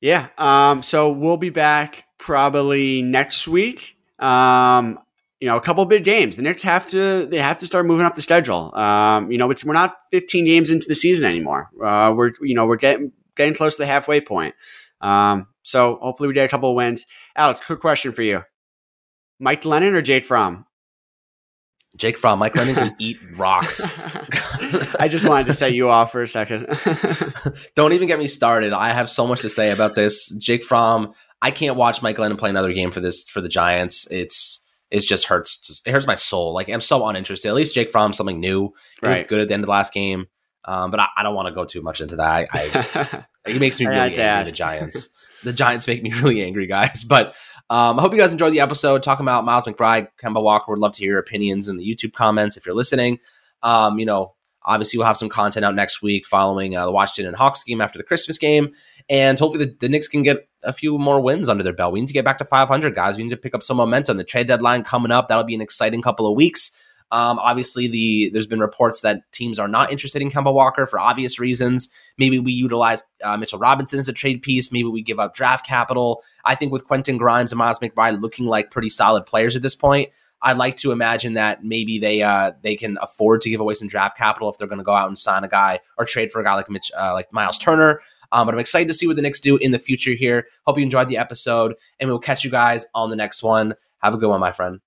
Yeah. 0.00 0.28
Um, 0.38 0.82
so 0.82 1.12
we'll 1.12 1.36
be 1.36 1.50
back 1.50 2.04
probably 2.18 3.02
next 3.02 3.46
week. 3.46 3.96
Um, 4.18 4.98
you 5.40 5.48
know, 5.48 5.56
a 5.56 5.60
couple 5.60 5.84
big 5.86 6.04
games. 6.04 6.36
The 6.36 6.42
Knicks 6.42 6.62
have 6.62 6.86
to 6.88 7.26
they 7.26 7.38
have 7.38 7.58
to 7.58 7.66
start 7.66 7.86
moving 7.86 8.04
up 8.04 8.14
the 8.14 8.22
schedule. 8.22 8.74
Um, 8.74 9.32
you 9.32 9.38
know, 9.38 9.50
it's 9.50 9.64
we're 9.64 9.72
not 9.72 9.96
15 10.10 10.44
games 10.44 10.70
into 10.70 10.86
the 10.86 10.94
season 10.94 11.26
anymore. 11.26 11.70
Uh, 11.82 12.12
we're 12.14 12.32
you 12.42 12.54
know 12.54 12.66
we're 12.66 12.76
getting 12.76 13.12
getting 13.36 13.54
close 13.54 13.76
to 13.76 13.82
the 13.82 13.86
halfway 13.86 14.20
point. 14.20 14.54
Um, 15.00 15.46
so 15.62 15.98
hopefully 16.02 16.26
we 16.28 16.34
get 16.34 16.44
a 16.44 16.48
couple 16.48 16.70
of 16.70 16.76
wins. 16.76 17.06
Alex, 17.34 17.64
quick 17.64 17.80
question 17.80 18.12
for 18.12 18.22
you: 18.22 18.42
Mike 19.38 19.62
Glennon 19.62 19.94
or 19.94 20.02
Jake 20.02 20.26
Fromm? 20.26 20.66
Jake 21.96 22.18
Fromm, 22.18 22.38
Mike 22.38 22.52
Glennon 22.52 22.74
can 22.74 22.96
eat 23.00 23.18
rocks. 23.36 23.90
I 25.00 25.08
just 25.08 25.26
wanted 25.26 25.46
to 25.46 25.54
set 25.54 25.72
you 25.72 25.88
off 25.88 26.12
for 26.12 26.22
a 26.22 26.28
second. 26.28 26.66
Don't 27.74 27.94
even 27.94 28.06
get 28.06 28.18
me 28.18 28.28
started. 28.28 28.72
I 28.72 28.90
have 28.90 29.10
so 29.10 29.26
much 29.26 29.40
to 29.40 29.48
say 29.48 29.70
about 29.70 29.96
this. 29.96 30.28
Jake 30.38 30.62
Fromm, 30.62 31.14
I 31.42 31.50
can't 31.50 31.76
watch 31.76 32.02
Mike 32.02 32.16
Glennon 32.16 32.38
play 32.38 32.50
another 32.50 32.72
game 32.72 32.90
for 32.90 33.00
this 33.00 33.24
for 33.24 33.40
the 33.40 33.48
Giants. 33.48 34.06
It's 34.10 34.64
it 34.90 35.00
just 35.00 35.26
hurts. 35.26 35.82
It 35.86 35.90
hurts 35.92 36.06
my 36.06 36.14
soul. 36.14 36.52
Like 36.52 36.68
I'm 36.68 36.80
so 36.80 37.06
uninterested. 37.06 37.48
At 37.48 37.54
least 37.54 37.74
Jake 37.74 37.90
Fromm's 37.90 38.16
something 38.16 38.40
new. 38.40 38.72
Right. 39.02 39.26
good 39.26 39.40
at 39.40 39.48
the 39.48 39.54
end 39.54 39.62
of 39.62 39.66
the 39.66 39.72
last 39.72 39.92
game. 39.92 40.26
Um, 40.64 40.90
but 40.90 41.00
I, 41.00 41.06
I 41.16 41.22
don't 41.22 41.34
want 41.34 41.48
to 41.48 41.54
go 41.54 41.64
too 41.64 41.82
much 41.82 42.00
into 42.00 42.16
that. 42.16 42.48
I, 42.52 42.70
I 42.94 43.24
it 43.50 43.60
makes 43.60 43.80
me 43.80 43.86
really 43.86 43.98
angry. 43.98 44.22
ask. 44.22 44.50
The 44.50 44.56
Giants. 44.56 45.08
the 45.42 45.52
Giants 45.52 45.86
make 45.86 46.02
me 46.02 46.12
really 46.20 46.42
angry, 46.42 46.66
guys. 46.66 47.04
But 47.04 47.34
um, 47.70 47.98
I 47.98 48.02
hope 48.02 48.12
you 48.12 48.18
guys 48.18 48.32
enjoyed 48.32 48.52
the 48.52 48.60
episode 48.60 49.02
talking 49.02 49.24
about 49.24 49.44
Miles 49.44 49.64
McBride, 49.64 50.08
Kemba 50.22 50.42
Walker. 50.42 50.72
Would 50.72 50.80
love 50.80 50.92
to 50.92 51.00
hear 51.02 51.12
your 51.12 51.20
opinions 51.20 51.68
in 51.68 51.76
the 51.76 51.84
YouTube 51.84 52.12
comments 52.12 52.56
if 52.56 52.66
you're 52.66 52.74
listening. 52.74 53.20
Um, 53.62 53.98
you 53.98 54.06
know, 54.06 54.34
obviously 54.70 54.96
we'll 54.98 55.06
have 55.06 55.16
some 55.16 55.28
content 55.28 55.64
out 55.64 55.74
next 55.74 56.00
week 56.00 56.26
following 56.26 56.76
uh, 56.76 56.86
the 56.86 56.92
Washington 56.92 57.26
and 57.26 57.36
Hawks 57.36 57.64
game 57.64 57.80
after 57.80 57.98
the 57.98 58.04
Christmas 58.04 58.38
game, 58.38 58.72
and 59.08 59.38
hopefully 59.38 59.64
the, 59.66 59.76
the 59.80 59.88
Knicks 59.88 60.08
can 60.08 60.22
get 60.22 60.48
a 60.62 60.72
few 60.72 60.96
more 60.96 61.20
wins 61.20 61.48
under 61.48 61.64
their 61.64 61.72
belt. 61.72 61.92
We 61.92 62.00
need 62.00 62.06
to 62.06 62.12
get 62.12 62.24
back 62.24 62.38
to 62.38 62.44
500, 62.44 62.94
guys. 62.94 63.16
We 63.16 63.24
need 63.24 63.30
to 63.30 63.36
pick 63.36 63.54
up 63.54 63.62
some 63.62 63.78
momentum. 63.78 64.16
The 64.16 64.24
trade 64.24 64.46
deadline 64.46 64.84
coming 64.84 65.10
up. 65.10 65.28
That'll 65.28 65.44
be 65.44 65.54
an 65.54 65.60
exciting 65.60 66.02
couple 66.02 66.26
of 66.26 66.36
weeks. 66.36 66.70
Um, 67.12 67.40
obviously, 67.40 67.88
the 67.88 68.30
there's 68.32 68.46
been 68.46 68.60
reports 68.60 69.00
that 69.00 69.30
teams 69.32 69.58
are 69.58 69.66
not 69.66 69.90
interested 69.90 70.22
in 70.22 70.30
Kemba 70.30 70.54
Walker 70.54 70.86
for 70.86 71.00
obvious 71.00 71.40
reasons. 71.40 71.88
Maybe 72.18 72.38
we 72.38 72.52
utilize 72.52 73.02
uh, 73.24 73.36
Mitchell 73.36 73.58
Robinson 73.58 73.98
as 73.98 74.08
a 74.08 74.12
trade 74.12 74.42
piece. 74.42 74.70
Maybe 74.70 74.88
we 74.88 75.02
give 75.02 75.18
up 75.18 75.34
draft 75.34 75.66
capital. 75.66 76.22
I 76.44 76.54
think 76.54 76.70
with 76.70 76.86
Quentin 76.86 77.16
Grimes 77.16 77.50
and 77.50 77.58
Miles 77.58 77.80
McBride 77.80 78.20
looking 78.20 78.46
like 78.46 78.70
pretty 78.70 78.90
solid 78.90 79.26
players 79.26 79.56
at 79.56 79.62
this 79.62 79.74
point, 79.74 80.10
I'd 80.42 80.56
like 80.56 80.76
to 80.76 80.92
imagine 80.92 81.34
that 81.34 81.64
maybe 81.64 81.98
they 81.98 82.22
uh, 82.22 82.52
they 82.62 82.76
can 82.76 82.98
afford 83.02 83.42
to 83.42 83.50
give 83.50 83.60
away 83.60 83.74
some 83.74 83.88
draft 83.88 84.16
capital 84.16 84.48
if 84.48 84.56
they're 84.56 84.68
going 84.68 84.78
to 84.78 84.84
go 84.84 84.94
out 84.94 85.08
and 85.08 85.18
sign 85.18 85.44
a 85.44 85.48
guy 85.48 85.80
or 85.98 86.04
trade 86.04 86.32
for 86.32 86.40
a 86.40 86.44
guy 86.44 86.54
like 86.54 86.70
Mitch, 86.70 86.90
uh, 86.98 87.12
like 87.12 87.32
Miles 87.32 87.58
Turner. 87.58 88.00
Um, 88.32 88.46
but 88.46 88.54
I'm 88.54 88.60
excited 88.60 88.88
to 88.88 88.94
see 88.94 89.06
what 89.06 89.16
the 89.16 89.22
Knicks 89.22 89.40
do 89.40 89.56
in 89.56 89.72
the 89.72 89.78
future 89.78 90.14
here. 90.14 90.46
Hope 90.66 90.78
you 90.78 90.82
enjoyed 90.82 91.08
the 91.08 91.18
episode, 91.18 91.74
and 91.98 92.08
we'll 92.08 92.18
catch 92.18 92.44
you 92.44 92.50
guys 92.50 92.86
on 92.94 93.10
the 93.10 93.16
next 93.16 93.42
one. 93.42 93.74
Have 93.98 94.14
a 94.14 94.16
good 94.16 94.28
one, 94.28 94.40
my 94.40 94.52
friend. 94.52 94.80